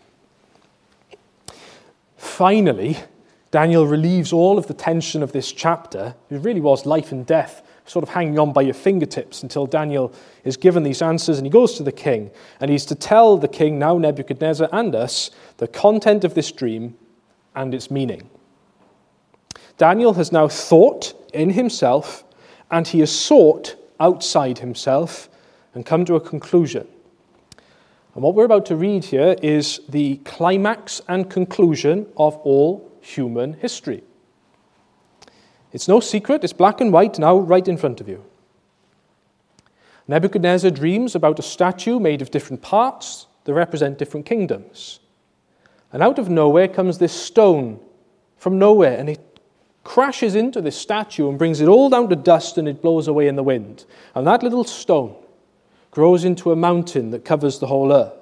Finally, 2.17 2.99
Daniel 3.51 3.87
relieves 3.87 4.33
all 4.33 4.59
of 4.59 4.67
the 4.67 4.75
tension 4.75 5.23
of 5.23 5.33
this 5.33 5.53
chapter. 5.53 6.15
It 6.31 6.43
really 6.43 6.61
was 6.61 6.85
life 6.85 7.13
and 7.13 7.25
death, 7.25 7.63
sort 7.87 8.03
of 8.03 8.11
hanging 8.11 8.39
on 8.39 8.53
by 8.53 8.63
your 8.63 8.75
fingertips 8.75 9.43
until 9.43 9.67
Daniel 9.67 10.13
is 10.45 10.57
given 10.57 10.83
these 10.83 11.01
answers 11.01 11.39
and 11.39 11.47
he 11.47 11.51
goes 11.51 11.75
to 11.75 11.83
the 11.83 11.93
king. 11.93 12.31
And 12.61 12.71
he's 12.71 12.85
to 12.87 12.95
tell 12.95 13.39
the 13.39 13.49
king, 13.49 13.79
now 13.79 13.97
Nebuchadnezzar 13.97 14.69
and 14.73 14.95
us, 14.95 15.31
the 15.57 15.69
content 15.69 16.25
of 16.25 16.35
this 16.35 16.53
dream 16.53 16.97
and 17.55 17.73
its 17.73 17.91
meaning. 17.91 18.29
Daniel 19.79 20.13
has 20.15 20.33
now 20.33 20.49
thought 20.49 21.15
in 21.33 21.51
himself 21.51 22.25
and 22.71 22.87
he 22.87 23.01
has 23.01 23.17
sought 23.17 23.77
outside 24.01 24.59
himself 24.59 25.29
and 25.75 25.87
come 25.87 26.05
to 26.05 26.17
a 26.17 26.21
conclusion. 26.21 26.87
And 28.15 28.23
what 28.25 28.35
we're 28.35 28.45
about 28.45 28.67
to 28.67 28.77
read 28.77 29.05
here 29.05 29.37
is 29.41 29.81
the 29.89 30.17
climax 30.19 31.01
and 31.09 31.31
conclusion 31.31 32.07
of 32.17 32.37
all 32.39 32.91
human 33.01 33.53
history. 33.55 34.03
It's 35.73 35.87
no 35.87 36.01
secret, 36.01 36.43
it's 36.43 36.53
black 36.53 36.81
and 36.81 36.93
white 36.93 37.19
now, 37.19 37.39
right 37.39 37.67
in 37.67 37.77
front 37.77 38.01
of 38.01 38.09
you. 38.09 38.25
Nebuchadnezzar 40.09 40.71
dreams 40.71 41.15
about 41.15 41.39
a 41.39 41.43
statue 41.43 42.01
made 42.01 42.23
of 42.23 42.31
different 42.31 42.63
parts 42.63 43.27
that 43.45 43.55
represent 43.55 43.99
different 43.99 44.27
kingdoms. 44.27 45.01
And 45.93 46.03
out 46.03 46.19
of 46.19 46.29
nowhere 46.29 46.67
comes 46.67 46.99
this 46.99 47.13
stone 47.13 47.79
from 48.37 48.59
nowhere, 48.59 48.97
and 48.97 49.11
it 49.11 49.28
crashes 49.89 50.35
into 50.35 50.61
this 50.61 50.77
statue 50.77 51.31
and 51.31 51.39
brings 51.39 51.63
it 51.63 51.67
all 51.67 51.89
down 51.89 52.11
to 52.11 52.15
dust 52.15 52.59
and 52.59 52.69
it 52.69 52.83
blows 52.83 53.09
away 53.09 53.27
in 53.27 53.37
the 53.37 53.43
wind. 53.43 53.87
And 54.15 54.27
that 54.27 54.43
little 54.43 54.65
stone 54.65 55.17
grows 55.91 56.25
into 56.25 56.53
a 56.53 56.57
mountain 56.57 57.11
that 57.13 57.25
covers 57.25 57.59
the 57.59 57.69
whole 57.69 57.91
earth. 57.91 58.13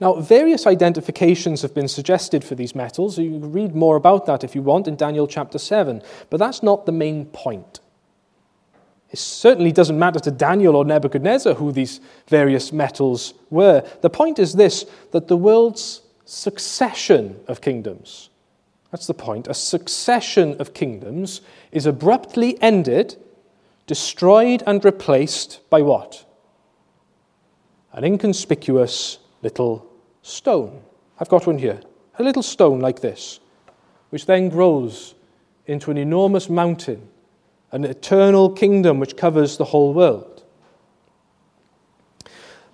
Now, 0.00 0.14
various 0.14 0.66
identifications 0.66 1.62
have 1.62 1.74
been 1.74 1.86
suggested 1.86 2.42
for 2.42 2.56
these 2.56 2.74
metals. 2.74 3.16
You 3.16 3.38
can 3.38 3.52
read 3.52 3.76
more 3.76 3.94
about 3.94 4.26
that 4.26 4.42
if 4.42 4.56
you 4.56 4.62
want 4.62 4.88
in 4.88 4.96
Daniel 4.96 5.28
chapter 5.28 5.58
7, 5.58 6.02
but 6.28 6.38
that's 6.38 6.60
not 6.60 6.86
the 6.86 6.92
main 6.92 7.26
point. 7.26 7.78
It 9.10 9.20
certainly 9.20 9.70
doesn't 9.70 9.96
matter 9.96 10.18
to 10.18 10.32
Daniel 10.32 10.74
or 10.74 10.84
Nebuchadnezzar 10.84 11.54
who 11.54 11.70
these 11.70 12.00
various 12.26 12.72
metals 12.72 13.32
were. 13.48 13.88
The 14.00 14.10
point 14.10 14.40
is 14.40 14.54
this 14.54 14.86
that 15.12 15.28
the 15.28 15.36
world's 15.36 16.02
succession 16.24 17.38
of 17.46 17.60
kingdoms 17.60 18.30
that's 18.96 19.06
the 19.06 19.12
point. 19.12 19.46
A 19.46 19.52
succession 19.52 20.56
of 20.58 20.72
kingdoms 20.72 21.42
is 21.70 21.84
abruptly 21.84 22.56
ended, 22.62 23.16
destroyed, 23.86 24.62
and 24.66 24.82
replaced 24.82 25.60
by 25.68 25.82
what? 25.82 26.24
An 27.92 28.04
inconspicuous 28.04 29.18
little 29.42 29.86
stone. 30.22 30.80
I've 31.20 31.28
got 31.28 31.46
one 31.46 31.58
here. 31.58 31.82
A 32.18 32.22
little 32.22 32.42
stone 32.42 32.80
like 32.80 33.00
this, 33.00 33.38
which 34.08 34.24
then 34.24 34.48
grows 34.48 35.14
into 35.66 35.90
an 35.90 35.98
enormous 35.98 36.48
mountain, 36.48 37.06
an 37.72 37.84
eternal 37.84 38.48
kingdom 38.48 38.98
which 38.98 39.14
covers 39.14 39.58
the 39.58 39.66
whole 39.66 39.92
world. 39.92 40.42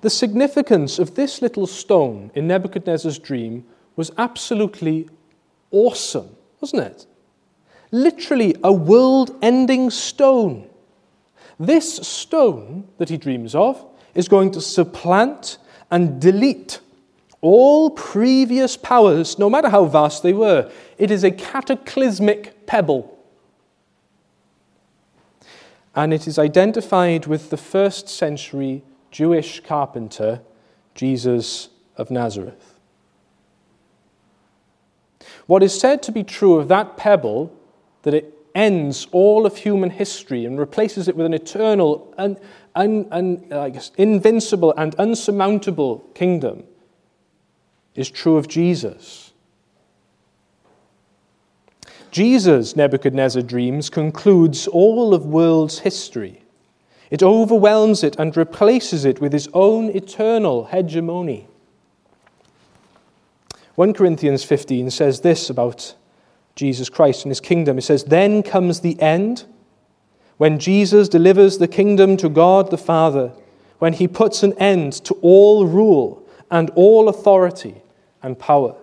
The 0.02 0.10
significance 0.10 1.00
of 1.00 1.16
this 1.16 1.42
little 1.42 1.66
stone 1.66 2.30
in 2.36 2.46
Nebuchadnezzar's 2.46 3.18
dream 3.18 3.64
was 3.96 4.12
absolutely 4.16 5.08
awesome, 5.72 6.28
wasn't 6.60 6.82
it? 6.82 7.06
Literally 7.90 8.54
a 8.62 8.72
world 8.72 9.36
ending 9.42 9.90
stone. 9.90 10.68
This 11.58 11.96
stone 11.96 12.88
that 12.98 13.08
he 13.08 13.16
dreams 13.16 13.54
of 13.54 13.84
is 14.14 14.28
going 14.28 14.52
to 14.52 14.60
supplant 14.60 15.58
and 15.90 16.20
delete 16.20 16.80
all 17.40 17.90
previous 17.90 18.76
powers, 18.76 19.38
no 19.38 19.50
matter 19.50 19.68
how 19.68 19.84
vast 19.84 20.22
they 20.22 20.32
were. 20.32 20.70
It 20.96 21.10
is 21.10 21.24
a 21.24 21.30
cataclysmic 21.30 22.66
pebble. 22.66 23.18
And 25.94 26.14
it 26.14 26.26
is 26.26 26.38
identified 26.38 27.26
with 27.26 27.50
the 27.50 27.56
first 27.56 28.08
century 28.08 28.82
Jewish 29.10 29.60
carpenter, 29.60 30.40
Jesus 30.94 31.68
of 31.96 32.10
Nazareth. 32.10 32.71
What 35.46 35.62
is 35.62 35.78
said 35.78 36.02
to 36.04 36.12
be 36.12 36.24
true 36.24 36.54
of 36.58 36.68
that 36.68 36.96
pebble 36.96 37.52
that 38.02 38.14
it 38.14 38.34
ends 38.54 39.06
all 39.12 39.46
of 39.46 39.56
human 39.56 39.90
history 39.90 40.44
and 40.44 40.58
replaces 40.58 41.08
it 41.08 41.16
with 41.16 41.26
an 41.26 41.34
eternal, 41.34 42.12
un, 42.18 42.38
un, 42.74 43.06
un, 43.10 43.46
uh, 43.50 43.68
guess, 43.68 43.90
invincible, 43.96 44.74
and 44.76 44.94
unsurmountable 44.98 45.98
kingdom 46.14 46.64
is 47.94 48.10
true 48.10 48.36
of 48.36 48.48
Jesus. 48.48 49.32
Jesus, 52.10 52.76
Nebuchadnezzar 52.76 53.42
dreams, 53.42 53.88
concludes 53.88 54.66
all 54.66 55.14
of 55.14 55.24
world's 55.24 55.80
history. 55.80 56.42
It 57.10 57.22
overwhelms 57.22 58.02
it 58.02 58.16
and 58.18 58.36
replaces 58.36 59.04
it 59.04 59.20
with 59.20 59.32
his 59.32 59.48
own 59.52 59.88
eternal 59.90 60.66
hegemony. 60.66 61.48
1 63.74 63.94
Corinthians 63.94 64.44
15 64.44 64.90
says 64.90 65.20
this 65.20 65.48
about 65.48 65.94
Jesus 66.54 66.88
Christ 66.88 67.24
and 67.24 67.30
his 67.30 67.40
kingdom. 67.40 67.78
It 67.78 67.82
says, 67.82 68.04
Then 68.04 68.42
comes 68.42 68.80
the 68.80 69.00
end, 69.00 69.44
when 70.36 70.58
Jesus 70.58 71.08
delivers 71.08 71.58
the 71.58 71.68
kingdom 71.68 72.16
to 72.18 72.28
God 72.28 72.70
the 72.70 72.78
Father, 72.78 73.32
when 73.78 73.94
he 73.94 74.06
puts 74.06 74.42
an 74.42 74.52
end 74.58 74.92
to 75.04 75.14
all 75.22 75.66
rule 75.66 76.26
and 76.50 76.70
all 76.70 77.08
authority 77.08 77.82
and 78.22 78.38
power. 78.38 78.76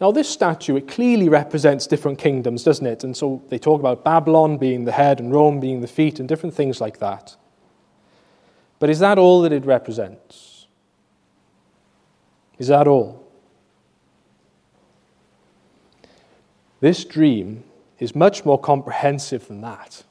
Now, 0.00 0.12
this 0.12 0.28
statue, 0.28 0.76
it 0.76 0.86
clearly 0.86 1.28
represents 1.28 1.86
different 1.86 2.18
kingdoms, 2.18 2.62
doesn't 2.62 2.86
it? 2.86 3.02
And 3.02 3.16
so 3.16 3.42
they 3.48 3.58
talk 3.58 3.80
about 3.80 4.04
Babylon 4.04 4.56
being 4.56 4.84
the 4.84 4.92
head 4.92 5.18
and 5.18 5.32
Rome 5.32 5.58
being 5.58 5.80
the 5.80 5.88
feet 5.88 6.20
and 6.20 6.28
different 6.28 6.54
things 6.54 6.80
like 6.80 6.98
that. 7.00 7.34
But 8.78 8.90
is 8.90 9.00
that 9.00 9.18
all 9.18 9.42
that 9.42 9.52
it 9.52 9.64
represents? 9.64 10.47
Is 12.58 12.68
that 12.68 12.88
all? 12.88 13.24
This 16.80 17.04
dream 17.04 17.64
is 17.98 18.14
much 18.14 18.44
more 18.44 18.58
comprehensive 18.58 19.48
than 19.48 19.60
that. 19.62 20.04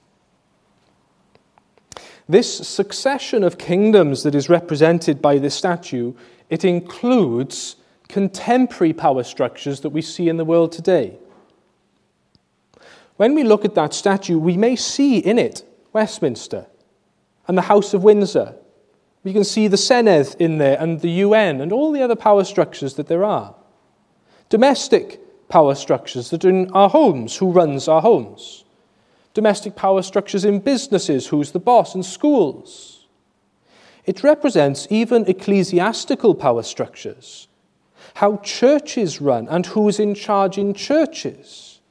This 2.29 2.67
succession 2.67 3.43
of 3.43 3.57
kingdoms 3.57 4.23
that 4.23 4.35
is 4.35 4.49
represented 4.49 5.21
by 5.21 5.37
this 5.37 5.55
statue, 5.55 6.13
it 6.49 6.65
includes 6.65 7.77
contemporary 8.09 8.93
power 8.93 9.23
structures 9.23 9.79
that 9.81 9.89
we 9.89 10.01
see 10.01 10.27
in 10.27 10.37
the 10.37 10.45
world 10.45 10.71
today. 10.71 11.17
When 13.15 13.33
we 13.33 13.43
look 13.43 13.65
at 13.65 13.75
that 13.75 13.93
statue, 13.93 14.37
we 14.37 14.57
may 14.57 14.75
see 14.75 15.19
in 15.19 15.39
it 15.39 15.63
Westminster 15.93 16.67
and 17.47 17.57
the 17.57 17.63
House 17.63 17.93
of 17.93 18.03
Windsor. 18.03 18.55
We 19.27 19.33
can 19.33 19.43
see 19.43 19.67
the 19.67 19.75
Senedd 19.75 20.37
in 20.37 20.57
there 20.57 20.77
and 20.79 21.01
the 21.01 21.09
UN 21.09 21.59
and 21.59 21.73
all 21.73 21.91
the 21.91 22.01
other 22.01 22.15
power 22.15 22.45
structures 22.45 22.93
that 22.93 23.07
there 23.07 23.25
are. 23.25 23.53
Domestic 24.47 25.19
power 25.49 25.75
structures 25.75 26.29
that 26.29 26.45
are 26.45 26.49
in 26.49 26.71
our 26.71 26.87
homes, 26.87 27.35
who 27.35 27.51
runs 27.51 27.89
our 27.89 28.01
homes. 28.01 28.63
Domestic 29.33 29.75
power 29.75 30.01
structures 30.01 30.45
in 30.45 30.59
businesses, 30.59 31.27
who's 31.27 31.51
the 31.51 31.59
boss, 31.59 31.93
in 31.93 32.03
schools. 32.03 33.05
It 34.05 34.23
represents 34.23 34.87
even 34.89 35.25
ecclesiastical 35.25 36.33
power 36.33 36.63
structures, 36.63 37.49
how 38.13 38.37
churches 38.37 39.19
run 39.19 39.49
and 39.49 39.65
who's 39.65 39.99
in 39.99 40.15
charge 40.15 40.57
in 40.57 40.73
churches. 40.73 41.81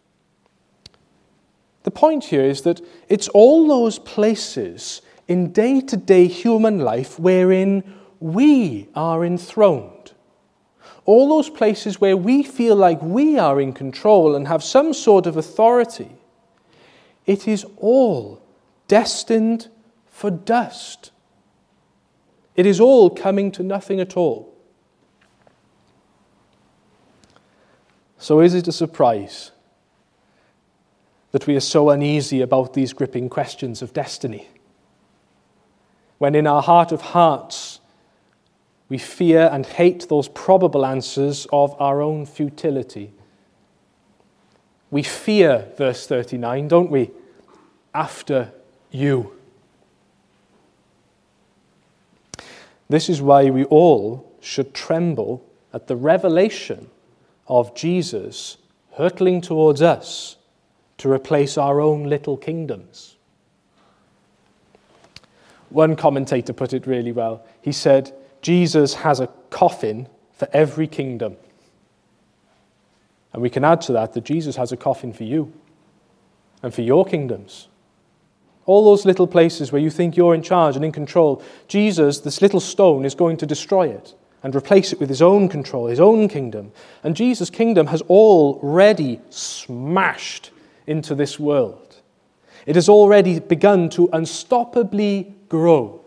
The 1.83 1.91
point 1.91 2.25
here 2.25 2.45
is 2.45 2.63
that 2.63 2.81
it's 3.11 3.29
all 3.29 3.69
those 3.69 3.99
places 3.99 5.03
in 5.29 5.53
day 5.53 5.81
to 5.81 5.97
day 5.97 6.27
human 6.27 6.79
life 6.79 7.19
wherein 7.19 7.83
we 8.21 8.89
are 8.95 9.25
enthroned 9.25 10.13
all 11.07 11.29
those 11.29 11.49
places 11.49 12.01
where 12.01 12.17
we 12.17 12.43
feel 12.43 12.75
like 12.75 13.01
we 13.01 13.39
are 13.39 13.61
in 13.61 13.73
control 13.73 14.35
and 14.35 14.49
have 14.49 14.63
some 14.63 14.93
sort 14.93 15.27
of 15.27 15.37
authority, 15.37 16.11
it 17.25 17.47
is 17.47 17.65
all 17.77 18.43
destined 18.89 19.69
for 20.09 20.31
dust. 20.31 21.13
It 22.57 22.67
is 22.67 22.81
all 22.81 23.09
coming 23.09 23.53
to 23.53 23.63
nothing 23.63 24.01
at 24.01 24.17
all. 24.17 24.53
So, 28.19 28.41
is 28.41 28.55
it 28.55 28.67
a 28.67 28.73
surprise 28.73 29.53
that 31.31 31.47
we 31.47 31.55
are 31.55 31.61
so 31.61 31.91
uneasy 31.91 32.41
about 32.41 32.75
these 32.75 32.93
gripping 32.93 33.29
questions 33.29 33.83
of 33.83 33.93
destiny? 33.93 34.49
When 36.19 36.35
in 36.35 36.47
our 36.47 36.63
heart 36.63 36.93
of 36.93 37.01
hearts, 37.01 37.81
we 38.89 38.99
fear 38.99 39.49
and 39.53 39.67
hate 39.67 40.09
those 40.09 40.29
probable 40.29 40.87
answers 40.87 41.47
of 41.53 41.75
our 41.81 42.01
own 42.01 42.25
futility. 42.25 43.13
We 44.91 45.03
fear, 45.03 45.67
verse 45.77 46.07
39, 46.07 46.69
don't 46.69 46.91
we? 46.91 47.11
After 47.93 48.53
you. 48.91 49.33
This 52.89 53.09
is 53.09 53.21
why 53.21 53.51
we 53.51 53.65
all 53.65 54.33
should 54.41 54.73
tremble 54.73 55.45
at 55.73 55.89
the 55.89 55.97
revelation 55.97 56.89
of 57.49 57.75
Jesus 57.75 58.59
hurtling 58.93 59.41
towards 59.41 59.83
us 59.83 60.37
to 60.99 61.11
replace 61.11 61.59
our 61.59 61.81
own 61.81 62.05
little 62.05 62.37
kingdoms. 62.37 63.16
One 65.71 65.97
commentator 65.97 66.53
put 66.53 66.73
it 66.73 66.87
really 66.87 67.13
well. 67.13 67.45
He 67.61 67.73
said, 67.73 68.13
Jesus 68.43 68.95
has 68.95 69.21
a 69.21 69.29
coffin 69.51 70.09
for 70.33 70.49
every 70.53 70.87
kingdom. 70.87 71.37
And 73.33 73.43
we 73.43 73.51
can 73.51 73.65
add 73.65 73.81
to 73.83 73.93
that 73.93 74.13
that 74.15 74.25
Jesus 74.25 74.57
has 74.57 74.73
a 74.73 74.77
coffin 74.77 75.13
for 75.13 75.25
you 75.25 75.53
and 76.63 76.73
for 76.73 76.83
your 76.83 77.05
kingdoms. 77.05 77.69
All 78.65 78.85
those 78.85 79.05
little 79.05 79.27
places 79.27 79.71
where 79.71 79.81
you 79.81 79.91
think 79.91 80.17
you're 80.17 80.35
in 80.35 80.43
charge 80.43 80.75
and 80.75 80.85
in 80.85 80.93
control, 80.93 81.43
Jesus, 81.69 82.21
this 82.21 82.43
little 82.43 82.61
stone, 82.61 83.05
is 83.05 83.15
going 83.15 83.37
to 83.39 83.47
destroy 83.47 83.89
it 83.89 84.15
and 84.43 84.55
replace 84.55 84.93
it 84.93 85.01
with 85.01 85.09
his 85.09 85.23
own 85.23 85.49
control, 85.49 85.87
his 85.87 86.01
own 86.01 86.29
kingdom. 86.29 86.73
And 87.05 87.15
Jesus' 87.15 87.51
kingdom 87.51 87.89
has 87.89 88.03
already 88.03 89.21
smashed 89.31 90.51
into 90.87 91.15
this 91.15 91.39
world. 91.39 91.97
It 92.67 92.75
has 92.75 92.89
already 92.89 93.39
begun 93.39 93.89
to 93.91 94.09
unstoppably 94.09 95.33
grow. 95.49 96.05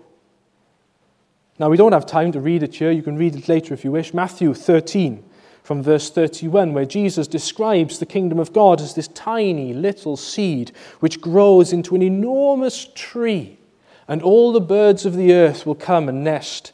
Now, 1.60 1.70
we 1.70 1.78
don't 1.78 1.92
have 1.92 2.06
time 2.06 2.32
to 2.32 2.40
read 2.40 2.64
it 2.64 2.76
here. 2.76 2.92
You 2.92 3.04
can 3.04 3.18
read 3.18 3.36
it 3.36 3.50
later 3.50 3.74
if 3.74 3.84
you 3.84 3.92
wish. 3.92 4.14
Matthew 4.14 4.54
13, 4.54 5.24
from 5.62 5.84
verse 5.84 6.10
31, 6.10 6.74
where 6.74 6.86
Jesus 6.86 7.28
describes 7.28 8.00
the 8.00 8.06
kingdom 8.06 8.40
of 8.40 8.54
God 8.54 8.80
as 8.80 8.94
this 8.94 9.10
tiny 9.10 9.74
little 9.74 10.16
seed 10.16 10.72
which 11.02 11.20
grows 11.20 11.74
into 11.74 11.96
an 11.96 12.02
enormous 12.02 12.88
tree, 12.96 13.60
and 14.08 14.22
all 14.22 14.54
the 14.54 14.62
birds 14.62 15.06
of 15.06 15.16
the 15.16 15.34
earth 15.34 15.66
will 15.66 15.76
come 15.76 16.08
and 16.08 16.24
nest 16.24 16.72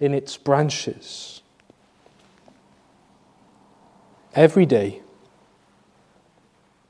in 0.00 0.12
its 0.12 0.36
branches. 0.36 1.40
Every 4.34 4.66
day, 4.66 5.00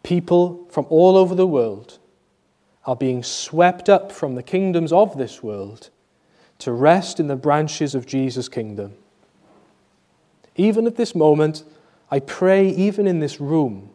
people 0.03 0.67
from 0.71 0.87
all 0.89 1.17
over 1.17 1.35
the 1.35 1.47
world 1.47 1.99
are 2.87 2.97
being 2.97 3.23
swept 3.23 3.89
up 3.89 4.13
from 4.13 4.35
the 4.35 4.43
kingdoms 4.43 4.93
of 4.93 5.17
this 5.17 5.43
world 5.43 5.91
to 6.59 6.73
rest 6.73 7.19
in 7.19 7.29
the 7.29 7.37
branches 7.37 7.95
of 7.95 8.07
Jesus' 8.07 8.49
kingdom. 8.49 8.95
Even 10.57 10.87
at 10.87 10.97
this 10.97 11.15
moment, 11.15 11.65
I 12.11 12.21
pray, 12.21 12.69
even 12.69 13.07
in 13.07 13.19
this 13.19 13.41
room, 13.41 13.91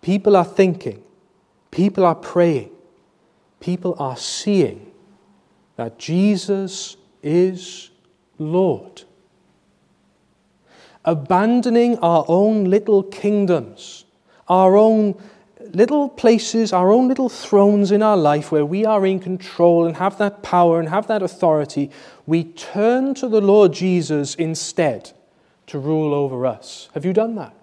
people 0.00 0.36
are 0.36 0.44
thinking, 0.44 1.02
people 1.70 2.04
are 2.04 2.14
praying, 2.14 2.70
people 3.60 3.94
are 3.98 4.16
seeing 4.16 4.90
that 5.76 5.98
Jesus 5.98 6.96
is 7.22 7.90
Lord. 8.38 9.02
Abandoning 11.04 11.98
our 11.98 12.24
own 12.28 12.64
little 12.64 13.02
kingdoms, 13.02 14.04
our 14.48 14.76
own 14.76 15.20
little 15.74 16.08
places, 16.08 16.72
our 16.72 16.90
own 16.90 17.08
little 17.08 17.28
thrones 17.28 17.90
in 17.90 18.02
our 18.02 18.16
life 18.16 18.50
where 18.50 18.64
we 18.64 18.84
are 18.84 19.06
in 19.06 19.20
control 19.20 19.86
and 19.86 19.96
have 19.96 20.18
that 20.18 20.42
power 20.42 20.80
and 20.80 20.88
have 20.88 21.06
that 21.08 21.22
authority, 21.22 21.90
we 22.26 22.44
turn 22.44 23.14
to 23.14 23.28
the 23.28 23.40
Lord 23.40 23.72
Jesus 23.72 24.34
instead 24.34 25.12
to 25.66 25.78
rule 25.78 26.14
over 26.14 26.46
us. 26.46 26.88
Have 26.94 27.04
you 27.04 27.12
done 27.12 27.34
that? 27.36 27.54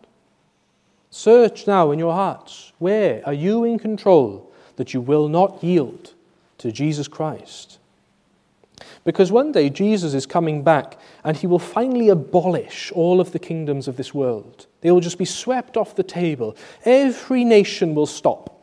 Search 1.10 1.66
now 1.66 1.92
in 1.92 2.00
your 2.00 2.14
hearts. 2.14 2.72
Where 2.78 3.24
are 3.26 3.34
you 3.34 3.64
in 3.64 3.80
control 3.80 4.52
that 4.76 4.94
you 4.94 5.02
will 5.02 5.28
not 5.28 5.64
yield 5.64 6.14
to 6.60 6.72
Jesus 6.72 7.08
Christ? 7.08 7.79
Because 9.04 9.32
one 9.32 9.52
day 9.52 9.70
Jesus 9.70 10.14
is 10.14 10.26
coming 10.26 10.64
back 10.64 11.00
and 11.24 11.38
he 11.38 11.48
will 11.48 11.60
finally 11.60 12.10
abolish 12.10 12.92
all 12.94 13.22
of 13.22 13.32
the 13.32 13.40
kingdoms 13.40 13.88
of 13.88 13.98
this 13.98 14.14
world. 14.14 14.68
They 14.82 14.92
will 14.92 15.00
just 15.00 15.18
be 15.18 15.26
swept 15.26 15.78
off 15.78 15.96
the 15.96 16.04
table. 16.04 16.56
Every 16.86 17.44
nation 17.44 17.96
will 17.96 18.06
stop. 18.06 18.56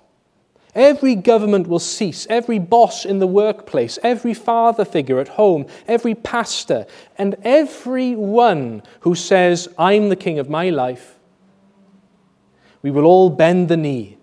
Every 0.74 1.14
government 1.14 1.68
will 1.68 1.78
cease. 1.78 2.26
Every 2.28 2.58
boss 2.58 3.06
in 3.06 3.18
the 3.18 3.26
workplace, 3.26 3.98
every 4.02 4.34
father 4.34 4.84
figure 4.84 5.18
at 5.18 5.28
home, 5.28 5.66
every 5.88 6.14
pastor, 6.14 6.86
and 7.16 7.34
every 7.42 8.14
one 8.14 8.82
who 9.00 9.14
says, 9.14 9.68
I'm 9.78 10.10
the 10.10 10.16
king 10.16 10.38
of 10.38 10.50
my 10.50 10.68
life. 10.68 11.18
we 12.82 12.90
will 12.90 13.06
all 13.06 13.30
bend 13.30 13.68
the 13.68 13.76
knee 13.76 14.16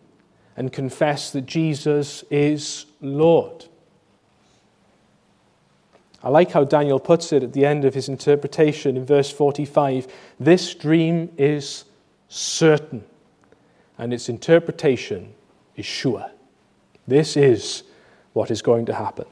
and 0.56 0.72
confess 0.72 1.32
that 1.32 1.46
Jesus 1.48 2.24
is 2.30 2.86
Lord. 3.02 3.66
I 6.24 6.30
like 6.30 6.52
how 6.52 6.64
Daniel 6.64 7.00
puts 7.00 7.34
it 7.34 7.44
at 7.44 7.52
the 7.52 7.66
end 7.66 7.84
of 7.84 7.94
his 7.94 8.08
interpretation 8.08 8.96
in 8.96 9.06
verse 9.06 9.30
45 9.30 10.08
this 10.40 10.74
dream 10.74 11.32
is 11.38 11.84
certain, 12.30 13.04
and 13.98 14.14
its 14.14 14.30
interpretation 14.30 15.34
is 15.76 15.86
sure. 15.86 16.32
This 17.08 17.36
is 17.36 17.84
what 18.32 18.50
is 18.50 18.62
going 18.62 18.86
to 18.86 18.94
happen. 18.94 19.26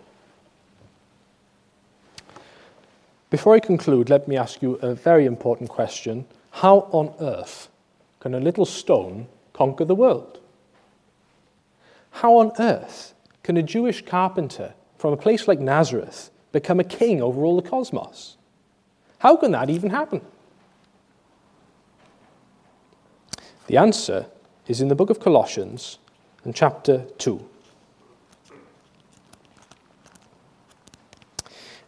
Before 3.30 3.56
I 3.56 3.60
conclude, 3.60 4.10
let 4.10 4.28
me 4.28 4.36
ask 4.36 4.62
you 4.62 4.76
a 4.82 4.94
very 4.94 5.26
important 5.26 5.70
question. 5.70 6.26
How 6.52 6.90
on 6.92 7.14
earth 7.22 7.70
can 8.20 8.36
a 8.36 8.40
little 8.42 8.66
stone 8.66 9.28
conquer 9.54 9.86
the 9.86 9.96
world? 9.96 10.40
How 12.12 12.36
on 12.36 12.52
earth 12.60 13.14
can 13.42 13.56
a 13.56 13.64
Jewish 13.64 14.06
carpenter 14.06 14.74
from 14.98 15.14
a 15.14 15.18
place 15.18 15.48
like 15.48 15.62
Nazareth 15.62 16.30
become 16.52 16.80
a 16.80 16.84
king 16.84 17.22
over 17.22 17.44
all 17.44 17.60
the 17.60 17.68
cosmos? 17.68 18.38
How 19.20 19.36
can 19.36 19.52
that 19.52 19.70
even 19.70 19.90
happen? 19.90 20.22
The 23.68 23.78
answer 23.78 24.26
is 24.68 24.82
in 24.82 24.88
the 24.88 24.96
book 24.96 25.10
of 25.10 25.20
Colossians 25.20 26.00
and 26.44 26.56
chapter 26.56 27.06
2. 27.18 27.48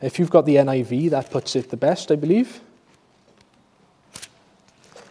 If 0.01 0.19
you've 0.19 0.29
got 0.29 0.45
the 0.45 0.57
NIV, 0.57 1.11
that 1.11 1.31
puts 1.31 1.55
it 1.55 1.69
the 1.69 1.77
best, 1.77 2.11
I 2.11 2.15
believe. 2.15 2.59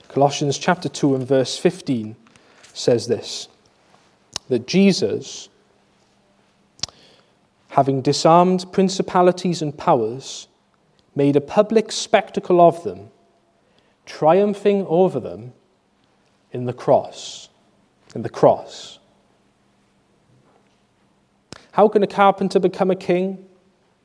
Colossians 0.09 0.59
chapter 0.59 0.91
2 0.91 1.15
and 1.15 1.27
verse 1.27 1.57
15 1.57 2.15
says 2.75 3.07
this 3.07 3.49
that 4.49 4.67
Jesus, 4.67 5.49
having 7.73 8.03
disarmed 8.03 8.71
principalities 8.71 9.63
and 9.63 9.79
powers, 9.79 10.47
made 11.15 11.35
a 11.37 11.41
public 11.41 11.91
spectacle 11.91 12.61
of 12.61 12.85
them, 12.85 13.09
triumphing 14.05 14.85
over 14.89 15.19
them 15.19 15.55
in 16.53 16.67
the 16.67 16.73
cross. 16.73 17.49
In 18.15 18.21
the 18.21 18.29
cross. 18.29 18.99
How 21.73 21.89
can 21.89 22.03
a 22.03 22.07
carpenter 22.07 22.61
become 22.61 22.91
a 22.91 22.97
king? 22.97 23.43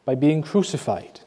By 0.06 0.16
being 0.16 0.42
crucified, 0.42 1.20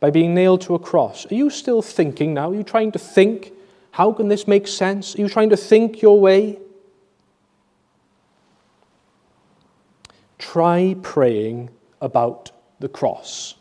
by 0.00 0.08
being 0.08 0.34
nailed 0.34 0.62
to 0.62 0.74
a 0.74 0.78
cross. 0.78 1.30
Are 1.30 1.34
you 1.34 1.50
still 1.50 1.82
thinking 1.82 2.32
now? 2.32 2.50
Are 2.50 2.54
you 2.54 2.62
trying 2.62 2.92
to 2.92 2.98
think? 2.98 3.52
How 3.90 4.10
can 4.10 4.28
this 4.28 4.48
make 4.48 4.66
sense? 4.66 5.14
Are 5.14 5.18
you 5.18 5.28
trying 5.28 5.50
to 5.50 5.56
think 5.58 6.00
your 6.00 6.18
way? 6.18 6.58
Try 10.38 10.96
praying 11.02 11.70
about 12.00 12.50
the 12.80 12.88
cross. 12.88 13.54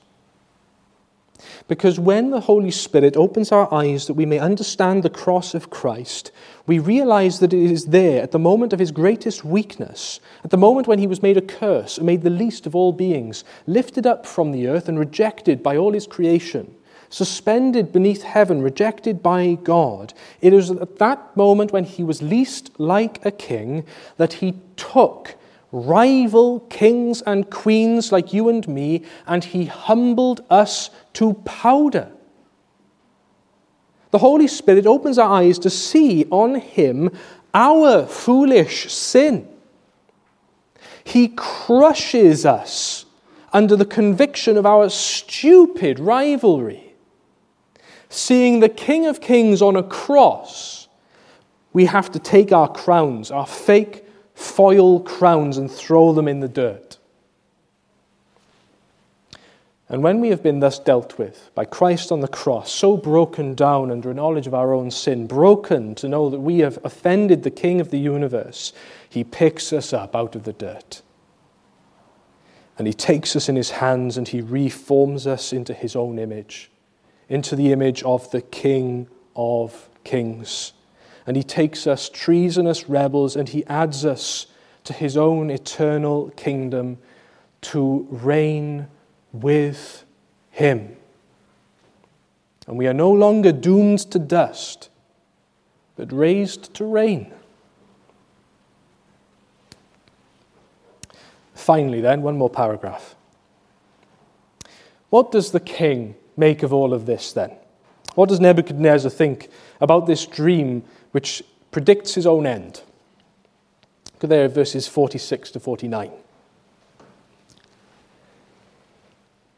Because 1.68 2.00
when 2.00 2.30
the 2.30 2.42
Holy 2.42 2.72
Spirit 2.72 3.16
opens 3.18 3.52
our 3.52 3.72
eyes 3.74 4.08
that 4.08 4.14
we 4.14 4.26
may 4.26 4.40
understand 4.40 5.04
the 5.04 5.10
cross 5.10 5.54
of 5.54 5.70
Christ, 5.70 6.32
we 6.66 6.80
realize 6.80 7.40
that 7.40 7.54
it 7.54 7.72
is 7.72 7.88
there 7.88 8.22
at 8.22 8.32
the 8.32 8.40
moment 8.40 8.74
of 8.74 8.80
his 8.80 8.92
greatest 8.92 9.44
weakness, 9.44 10.20
at 10.44 10.50
the 10.50 10.58
moment 10.58 10.88
when 10.88 11.00
he 11.00 11.08
was 11.08 11.22
made 11.22 11.38
a 11.38 11.42
curse 11.42 11.98
and 11.98 12.06
made 12.06 12.22
the 12.22 12.30
least 12.30 12.66
of 12.66 12.76
all 12.76 12.94
beings, 12.94 13.44
lifted 13.68 14.06
up 14.08 14.26
from 14.26 14.52
the 14.52 14.68
earth 14.68 14.88
and 14.88 14.98
rejected 14.98 15.62
by 15.62 15.78
all 15.78 15.94
his 15.94 16.08
creation, 16.08 16.74
suspended 17.10 17.92
beneath 17.92 18.24
heaven, 18.24 18.62
rejected 18.62 19.22
by 19.22 19.56
God. 19.64 20.14
It 20.42 20.54
is 20.54 20.72
at 20.72 20.98
that 20.98 21.36
moment 21.38 21.72
when 21.72 21.84
he 21.84 22.04
was 22.04 22.22
least 22.22 22.72
like 22.80 23.24
a 23.26 23.32
king 23.32 23.86
that 24.18 24.34
he 24.34 24.56
took 24.76 25.36
rival 25.76 26.62
kings 26.62 27.22
and 27.24 27.50
queens 27.52 28.12
like 28.12 28.34
you 28.34 28.50
and 28.50 28.68
me, 28.68 29.04
and 29.28 29.44
he 29.44 29.66
humbled 29.66 30.44
us 30.50 30.90
to 31.14 31.34
powder. 31.46 32.12
The 34.12 34.20
Holy 34.20 34.48
Spirit 34.48 34.86
opens 34.86 35.18
our 35.18 35.30
eyes 35.30 35.60
to 35.60 35.70
see 35.70 36.26
on 36.32 36.56
him 36.56 37.12
our 37.54 38.06
foolish 38.06 38.92
sin. 38.92 39.48
He 41.04 41.28
crushes 41.36 42.46
us 42.46 43.06
under 43.52 43.76
the 43.76 43.86
conviction 43.86 44.58
of 44.58 44.66
our 44.66 44.90
stupid 44.90 46.00
rivalry. 46.00 46.94
Seeing 48.10 48.62
the 48.62 48.70
King 48.70 49.06
of 49.06 49.20
Kings 49.20 49.62
on 49.62 49.76
a 49.76 49.84
cross, 49.84 50.88
we 51.74 51.86
have 51.86 52.10
to 52.14 52.20
take 52.20 52.54
our 52.54 52.72
crowns, 52.72 53.32
our 53.32 53.46
fake 53.46 54.05
foil 54.36 55.00
crowns 55.00 55.58
and 55.58 55.72
throw 55.72 56.14
them 56.14 56.28
in 56.28 56.42
the 56.42 56.48
dirt. 56.48 56.98
And 59.88 60.04
when 60.04 60.20
we 60.20 60.30
have 60.30 60.44
been 60.44 60.60
thus 60.60 60.78
dealt 60.80 61.18
with 61.18 61.52
by 61.56 61.66
Christ 61.66 62.12
on 62.12 62.20
the 62.20 62.28
cross, 62.28 62.72
so 62.72 62.98
broken 62.98 63.54
down 63.56 63.92
under 63.92 64.12
a 64.12 64.16
knowledge 64.16 64.48
of 64.48 64.54
our 64.54 64.74
own 64.74 64.92
sin, 64.92 65.26
broken 65.26 65.96
to 65.96 66.10
know 66.10 66.30
that 66.30 66.40
we 66.40 66.60
have 66.60 66.80
offended 66.84 67.44
the 67.44 67.52
King 67.52 67.80
of 67.80 67.92
the 67.92 68.00
universe, 68.00 68.74
he 69.08 69.24
picks 69.24 69.72
us 69.72 69.94
up 69.94 70.16
out 70.16 70.36
of 70.36 70.44
the 70.44 70.54
dirt. 70.54 71.02
And 72.78 72.88
he 72.88 72.94
takes 72.94 73.36
us 73.36 73.48
in 73.48 73.56
his 73.56 73.70
hands 73.72 74.18
and 74.18 74.28
he 74.28 74.42
reforms 74.42 75.28
us 75.28 75.54
into 75.54 75.74
his 75.74 75.96
own 75.96 76.20
image, 76.20 76.72
into 77.30 77.56
the 77.56 77.72
image 77.72 78.04
of 78.04 78.30
the 78.32 78.42
King 78.42 79.08
of 79.36 79.88
kings 80.04 80.74
and 81.28 81.36
he 81.36 81.44
takes 81.44 81.88
us, 81.88 82.10
treasonous 82.10 82.88
rebels, 82.88 83.36
and 83.36 83.50
he 83.50 83.66
adds 83.66 84.06
us 84.06 84.48
to 84.84 84.94
his 84.94 85.18
own 85.18 85.50
eternal 85.50 86.30
kingdom 86.32 86.98
to 87.62 88.08
reign 88.12 88.88
with 89.32 90.06
him. 90.52 90.96
And 92.68 92.78
we 92.78 92.88
are 92.88 92.94
no 92.94 93.12
longer 93.12 93.52
doomed 93.52 94.00
to 94.12 94.20
dust, 94.20 94.90
but 95.96 96.12
raised 96.12 96.74
to 96.76 96.86
reign. 96.86 97.34
Finally, 101.54 102.02
then, 102.02 102.22
one 102.22 102.38
more 102.38 102.50
paragraph. 102.50 103.16
What 105.10 105.32
does 105.32 105.52
the 105.52 105.60
king 105.60 106.16
make 106.38 106.62
of 106.62 106.74
all 106.74 106.94
of 106.94 107.06
this, 107.06 107.34
then? 107.34 107.52
What 108.16 108.30
does 108.30 108.40
Nebuchadnezzar 108.40 109.12
think 109.12 109.50
about 109.80 110.08
this 110.08 110.26
dream 110.26 110.84
which 111.12 111.44
predicts 111.76 112.16
his 112.16 112.26
own 112.26 112.48
end. 112.48 112.82
Look 114.22 114.30
there, 114.30 114.48
verses 114.48 114.88
46 114.88 115.52
to 115.52 115.60
49. 115.60 116.10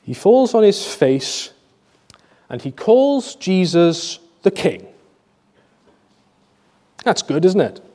He 0.02 0.16
falls 0.16 0.56
on 0.56 0.64
his 0.64 0.84
face 0.84 1.52
and 2.50 2.60
he 2.60 2.72
calls 2.72 3.36
Jesus 3.36 4.18
the 4.42 4.50
King. 4.50 4.88
That's 7.04 7.22
good, 7.22 7.46
isn't 7.46 7.62
it? 7.62 7.86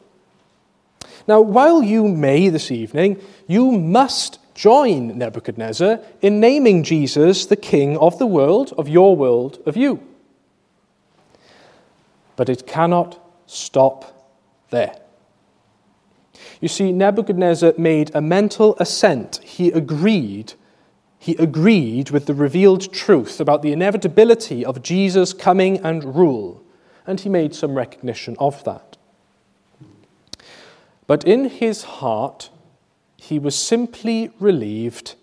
Now, 1.26 1.40
while 1.40 1.82
you 1.82 2.06
may 2.06 2.48
this 2.48 2.70
evening, 2.70 3.20
you 3.48 3.72
must 3.72 4.38
join 4.54 5.18
Nebuchadnezzar 5.18 5.98
in 6.20 6.38
naming 6.38 6.84
Jesus 6.84 7.46
the 7.46 7.56
King 7.56 7.98
of 7.98 8.20
the 8.20 8.26
world, 8.28 8.72
of 8.78 8.88
your 8.88 9.16
world, 9.16 9.60
of 9.66 9.76
you. 9.76 10.00
But 12.36 12.48
it 12.48 12.66
cannot 12.66 13.18
stop 13.46 14.30
there. 14.70 14.96
You 16.60 16.68
see, 16.68 16.92
Nebuchadnezzar 16.92 17.74
made 17.76 18.14
a 18.14 18.20
mental 18.20 18.76
assent. 18.78 19.36
He 19.42 19.70
agreed. 19.70 20.54
He 21.18 21.36
agreed 21.36 22.10
with 22.10 22.26
the 22.26 22.34
revealed 22.34 22.92
truth 22.92 23.40
about 23.40 23.62
the 23.62 23.72
inevitability 23.72 24.64
of 24.64 24.82
Jesus' 24.82 25.32
coming 25.32 25.78
and 25.78 26.16
rule, 26.16 26.62
and 27.06 27.20
he 27.20 27.28
made 27.28 27.54
some 27.54 27.74
recognition 27.74 28.36
of 28.38 28.64
that. 28.64 28.96
But 31.06 31.24
in 31.24 31.48
his 31.48 31.84
heart, 31.84 32.50
he 33.16 33.38
was 33.38 33.54
simply 33.54 34.30
relieved 34.40 35.14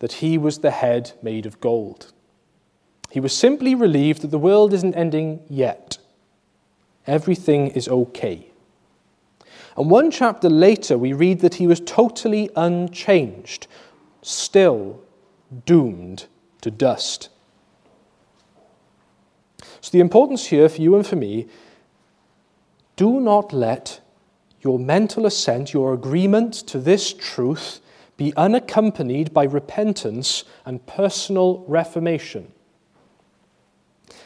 that 0.00 0.14
he 0.14 0.38
was 0.38 0.58
the 0.58 0.70
head 0.70 1.12
made 1.22 1.46
of 1.46 1.60
gold. 1.60 2.12
He 3.10 3.20
was 3.20 3.36
simply 3.36 3.74
relieved 3.74 4.22
that 4.22 4.30
the 4.30 4.38
world 4.38 4.72
isn't 4.72 4.94
ending 4.94 5.42
yet 5.48 5.98
Everything 7.08 7.68
is 7.68 7.88
okay. 7.88 8.52
And 9.78 9.90
one 9.90 10.10
chapter 10.10 10.50
later, 10.50 10.98
we 10.98 11.14
read 11.14 11.40
that 11.40 11.54
he 11.54 11.66
was 11.66 11.80
totally 11.80 12.50
unchanged, 12.54 13.66
still 14.22 15.00
doomed 15.64 16.26
to 16.60 16.70
dust. 16.70 17.30
So, 19.80 19.90
the 19.90 20.00
importance 20.00 20.46
here 20.46 20.68
for 20.68 20.82
you 20.82 20.94
and 20.96 21.06
for 21.06 21.16
me 21.16 21.48
do 22.96 23.20
not 23.20 23.52
let 23.52 24.00
your 24.60 24.78
mental 24.78 25.24
assent, 25.24 25.72
your 25.72 25.94
agreement 25.94 26.52
to 26.52 26.78
this 26.78 27.14
truth, 27.14 27.80
be 28.18 28.34
unaccompanied 28.36 29.32
by 29.32 29.44
repentance 29.44 30.44
and 30.66 30.84
personal 30.84 31.64
reformation. 31.68 32.52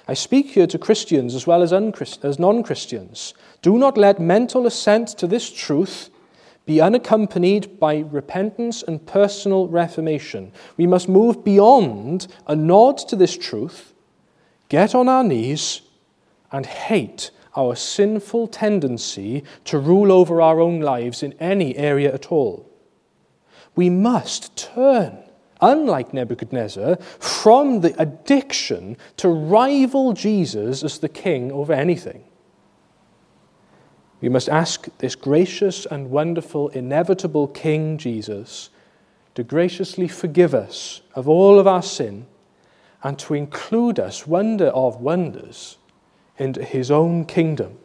I 0.09 0.15
speak 0.15 0.51
here 0.51 0.67
to 0.67 0.79
Christians 0.79 1.35
as 1.35 1.47
well 1.47 1.63
as, 1.63 1.73
non 1.73 2.63
Christians. 2.63 3.35
Do 3.63 3.79
not 3.79 3.97
let 3.97 4.21
mental 4.21 4.67
assent 4.67 5.09
to 5.19 5.27
this 5.27 5.51
truth 5.51 6.11
be 6.65 6.81
unaccompanied 6.81 7.81
by 7.81 7.99
repentance 8.11 8.83
and 8.83 9.05
personal 9.05 9.69
reformation. 9.69 10.53
We 10.77 10.87
must 10.87 11.09
move 11.09 11.45
beyond 11.45 12.29
a 12.47 12.55
nod 12.55 12.99
to 13.09 13.17
this 13.17 13.37
truth, 13.37 13.93
get 14.69 14.95
on 14.95 15.09
our 15.09 15.25
knees, 15.25 15.83
and 16.53 16.67
hate 16.67 17.31
our 17.57 17.75
sinful 17.75 18.49
tendency 18.49 19.45
to 19.65 19.79
rule 19.79 20.13
over 20.13 20.41
our 20.41 20.61
own 20.61 20.81
lives 20.81 21.23
in 21.23 21.33
any 21.35 21.77
area 21.77 22.13
at 22.13 22.31
all. 22.31 22.69
We 23.75 23.91
must 23.91 24.57
turn, 24.57 25.22
unlike 25.63 26.13
Nebuchadnezzar, 26.13 26.97
from 26.97 27.81
the 27.81 27.95
addiction 28.01 28.97
to 29.17 29.29
rival 29.29 30.13
Jesus 30.13 30.83
as 30.83 30.99
the 30.99 31.09
king 31.09 31.51
over 31.53 31.73
anything. 31.73 32.25
We 34.21 34.29
must 34.29 34.49
ask 34.49 34.87
this 34.99 35.17
gracious 35.17 35.85
and 35.87 36.11
wonderful, 36.11 36.69
inevitable 36.69 37.49
King 37.49 37.99
Jesus 37.99 38.71
to 39.35 39.43
graciously 39.43 40.09
forgive 40.09 40.55
us 40.55 41.01
of 41.15 41.29
all 41.29 41.59
of 41.59 41.67
our 41.67 41.83
sin 41.83 42.27
and 43.03 43.19
to 43.19 43.35
include 43.35 43.99
us, 43.99 44.27
wonder 44.27 44.67
of 44.67 45.01
wonders, 45.01 45.77
into 46.39 46.63
his 46.63 46.91
own 46.91 47.25
kingdom, 47.25 47.79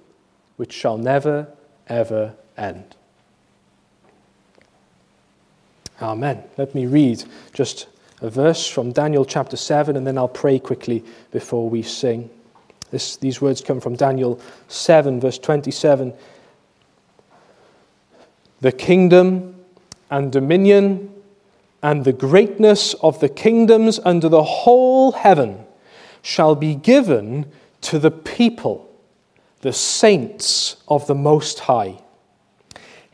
which 0.57 0.73
shall 0.73 0.97
never, 0.97 1.47
ever 1.87 2.35
end. 2.55 2.95
Amen. 6.01 6.43
Let 6.57 6.75
me 6.75 6.85
read 6.85 7.23
just 7.53 7.87
a 8.21 8.29
verse 8.29 8.67
from 8.67 8.91
Daniel 8.91 9.25
chapter 9.25 9.57
7, 9.57 9.95
and 9.95 10.05
then 10.05 10.17
I'll 10.17 10.27
pray 10.27 10.59
quickly 10.59 11.03
before 11.31 11.69
we 11.69 11.81
sing. 11.81 12.29
This, 12.91 13.17
these 13.17 13.41
words 13.41 13.61
come 13.61 13.81
from 13.81 13.95
Daniel 13.95 14.39
7, 14.67 15.19
verse 15.19 15.39
27. 15.39 16.13
The 18.61 18.71
kingdom 18.71 19.55
and 20.09 20.31
dominion 20.31 21.13
and 21.83 22.05
the 22.05 22.13
greatness 22.13 22.93
of 22.95 23.19
the 23.19 23.29
kingdoms 23.29 23.99
under 24.03 24.29
the 24.29 24.43
whole 24.43 25.11
heaven 25.11 25.65
shall 26.21 26.55
be 26.55 26.75
given 26.75 27.51
to 27.81 27.99
the 27.99 28.11
people, 28.11 28.89
the 29.61 29.73
saints 29.73 30.77
of 30.87 31.07
the 31.07 31.15
Most 31.15 31.59
High. 31.61 31.99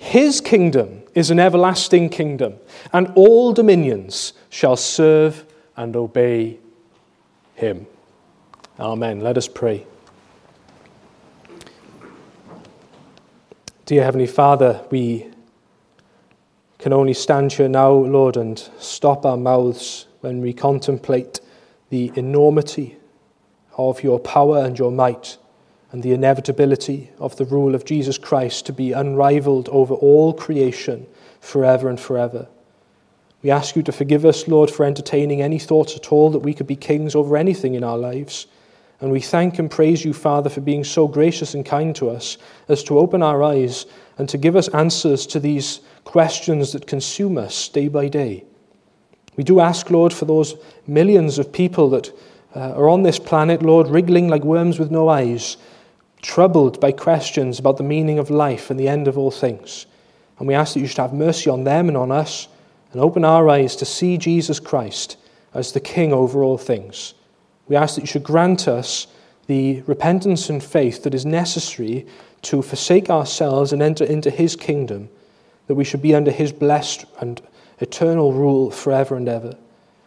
His 0.03 0.41
kingdom 0.41 1.01
is 1.15 1.31
an 1.31 1.39
everlasting 1.39 2.09
kingdom, 2.09 2.55
and 2.91 3.09
all 3.15 3.53
dominions 3.53 4.33
shall 4.49 4.75
serve 4.75 5.45
and 5.77 5.95
obey 5.95 6.59
him. 7.55 7.87
Amen. 8.77 9.21
Let 9.21 9.37
us 9.37 9.47
pray. 9.47 9.87
Dear 13.85 14.03
Heavenly 14.03 14.27
Father, 14.27 14.85
we 14.91 15.31
can 16.79 16.91
only 16.91 17.13
stand 17.13 17.53
here 17.53 17.69
now, 17.69 17.93
Lord, 17.93 18.35
and 18.35 18.59
stop 18.79 19.25
our 19.25 19.37
mouths 19.37 20.07
when 20.19 20.41
we 20.41 20.51
contemplate 20.51 21.39
the 21.89 22.11
enormity 22.15 22.97
of 23.77 24.03
your 24.03 24.19
power 24.19 24.65
and 24.65 24.77
your 24.77 24.91
might 24.91 25.37
and 25.93 26.01
the 26.01 26.11
inevitability 26.11 27.11
of 27.19 27.37
the 27.37 27.45
rule 27.45 27.75
of 27.75 27.85
Jesus 27.85 28.17
Christ 28.17 28.65
to 28.65 28.73
be 28.73 28.91
unrivaled 28.91 29.69
over 29.69 29.93
all 29.93 30.33
creation 30.33 31.05
forever 31.39 31.87
and 31.87 31.99
forever. 31.99 32.47
We 33.43 33.51
ask 33.51 33.75
you 33.75 33.83
to 33.83 33.91
forgive 33.91 34.25
us, 34.25 34.47
Lord, 34.47 34.71
for 34.71 34.85
entertaining 34.85 35.41
any 35.41 35.59
thoughts 35.59 35.95
at 35.95 36.11
all 36.11 36.31
that 36.31 36.39
we 36.39 36.55
could 36.55 36.65
be 36.65 36.75
kings 36.75 37.13
over 37.13 37.37
anything 37.37 37.75
in 37.75 37.83
our 37.83 37.97
lives. 37.97 38.47
And 39.01 39.11
we 39.11 39.19
thank 39.19 39.59
and 39.59 39.69
praise 39.69 40.03
you, 40.03 40.13
Father, 40.13 40.49
for 40.49 40.61
being 40.61 40.83
so 40.83 41.07
gracious 41.07 41.53
and 41.53 41.63
kind 41.63 41.95
to 41.97 42.09
us 42.09 42.37
as 42.69 42.83
to 42.85 42.97
open 42.97 43.21
our 43.21 43.43
eyes 43.43 43.85
and 44.17 44.27
to 44.29 44.37
give 44.37 44.55
us 44.55 44.69
answers 44.69 45.27
to 45.27 45.39
these 45.39 45.81
questions 46.05 46.71
that 46.71 46.87
consume 46.87 47.37
us 47.37 47.67
day 47.67 47.87
by 47.87 48.07
day. 48.07 48.45
We 49.35 49.43
do 49.43 49.59
ask, 49.59 49.91
Lord, 49.91 50.11
for 50.11 50.25
those 50.25 50.55
millions 50.87 51.37
of 51.37 51.51
people 51.51 51.89
that 51.91 52.11
uh, 52.55 52.71
are 52.71 52.89
on 52.89 53.03
this 53.03 53.19
planet, 53.19 53.61
Lord, 53.61 53.87
wriggling 53.87 54.27
like 54.27 54.43
worms 54.43 54.79
with 54.79 54.89
no 54.89 55.09
eyes, 55.09 55.57
troubled 56.23 56.79
by 56.79 56.91
questions 56.91 57.59
about 57.59 57.77
the 57.77 57.83
meaning 57.83 58.17
of 58.17 58.31
life 58.31 58.71
and 58.71 58.79
the 58.79 58.87
end 58.87 59.07
of 59.07 59.17
all 59.17 59.29
things. 59.29 59.85
And 60.39 60.47
we 60.47 60.55
ask 60.55 60.73
that 60.73 60.79
you 60.79 60.87
should 60.87 60.97
have 60.97 61.13
mercy 61.13 61.49
on 61.49 61.65
them 61.65 61.87
and 61.87 61.97
on 61.97 62.11
us 62.11 62.47
and 62.91 63.01
open 63.01 63.23
our 63.23 63.47
eyes 63.49 63.75
to 63.75 63.85
see 63.85 64.17
Jesus 64.17 64.59
Christ 64.59 65.17
as 65.53 65.73
the 65.73 65.79
King 65.79 66.11
over 66.11 66.41
all 66.41 66.57
things. 66.57 67.13
We 67.67 67.75
ask 67.75 67.95
that 67.95 68.01
you 68.01 68.07
should 68.07 68.23
grant 68.23 68.67
us 68.67 69.07
the 69.47 69.81
repentance 69.81 70.49
and 70.49 70.63
faith 70.63 71.03
that 71.03 71.13
is 71.13 71.25
necessary 71.25 72.07
to 72.43 72.61
forsake 72.61 73.09
ourselves 73.09 73.73
and 73.73 73.81
enter 73.81 74.03
into 74.03 74.29
his 74.29 74.55
kingdom, 74.55 75.09
that 75.67 75.75
we 75.75 75.83
should 75.83 76.01
be 76.01 76.15
under 76.15 76.31
his 76.31 76.51
blessed 76.51 77.05
and 77.19 77.41
eternal 77.79 78.33
rule 78.33 78.71
forever 78.71 79.15
and 79.15 79.27
ever. 79.27 79.55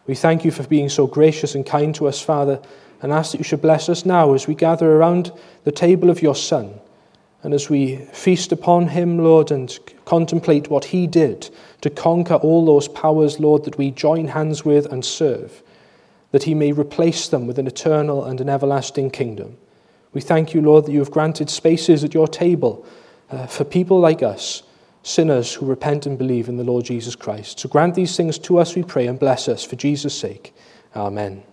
We 0.07 0.14
thank 0.14 0.45
you 0.45 0.51
for 0.51 0.62
being 0.64 0.89
so 0.89 1.07
gracious 1.07 1.55
and 1.55 1.67
kind 1.67 1.95
to 1.97 2.09
us, 2.09 2.21
Father, 2.21 2.61
and 3.07 3.12
ask 3.12 3.30
that 3.30 3.38
you 3.38 3.44
should 3.44 3.62
bless 3.62 3.88
us 3.88 4.04
now 4.04 4.34
as 4.34 4.48
we 4.48 4.54
gather 4.57 4.96
around 4.96 5.30
the 5.62 5.70
table 5.70 6.11
of 6.11 6.22
your 6.22 6.34
Son 6.34 6.80
and 7.44 7.54
as 7.54 7.70
we 7.70 7.98
feast 8.12 8.50
upon 8.50 8.88
him, 8.88 9.16
Lord, 9.16 9.52
and 9.52 9.78
contemplate 10.04 10.70
what 10.70 10.86
he 10.86 11.07
did 11.07 11.48
to 11.82 11.88
conquer 11.88 12.34
all 12.34 12.66
those 12.66 12.88
powers, 12.88 13.38
Lord, 13.38 13.62
that 13.62 13.78
we 13.78 13.92
join 13.92 14.26
hands 14.26 14.64
with 14.64 14.86
and 14.86 15.04
serve, 15.04 15.62
that 16.32 16.42
he 16.42 16.52
may 16.52 16.72
replace 16.72 17.28
them 17.28 17.46
with 17.46 17.61
an 17.61 17.68
eternal 17.68 18.24
and 18.24 18.40
an 18.40 18.48
everlasting 18.48 19.12
kingdom. 19.12 19.57
We 20.12 20.20
thank 20.20 20.52
you, 20.52 20.61
Lord, 20.61 20.86
that 20.86 20.92
you 20.92 20.98
have 20.98 21.12
granted 21.12 21.48
spaces 21.48 22.02
at 22.02 22.12
your 22.12 22.26
table 22.26 22.84
uh, 23.30 23.46
for 23.46 23.62
people 23.62 24.00
like 24.00 24.24
us, 24.24 24.64
sinners 25.04 25.54
who 25.54 25.66
repent 25.66 26.07
and 26.07 26.18
believe 26.18 26.48
in 26.48 26.57
the 26.57 26.64
Lord 26.64 26.84
Jesus 26.84 27.14
Christ. 27.14 27.61
So 27.61 27.68
grant 27.68 27.94
these 27.94 28.16
things 28.16 28.36
to 28.40 28.59
us, 28.59 28.74
we 28.74 28.82
pray, 28.82 29.07
and 29.07 29.16
bless 29.16 29.46
us 29.46 29.62
for 29.62 29.76
Jesus' 29.76 30.18
sake. 30.18 30.52
Amen. 30.96 31.44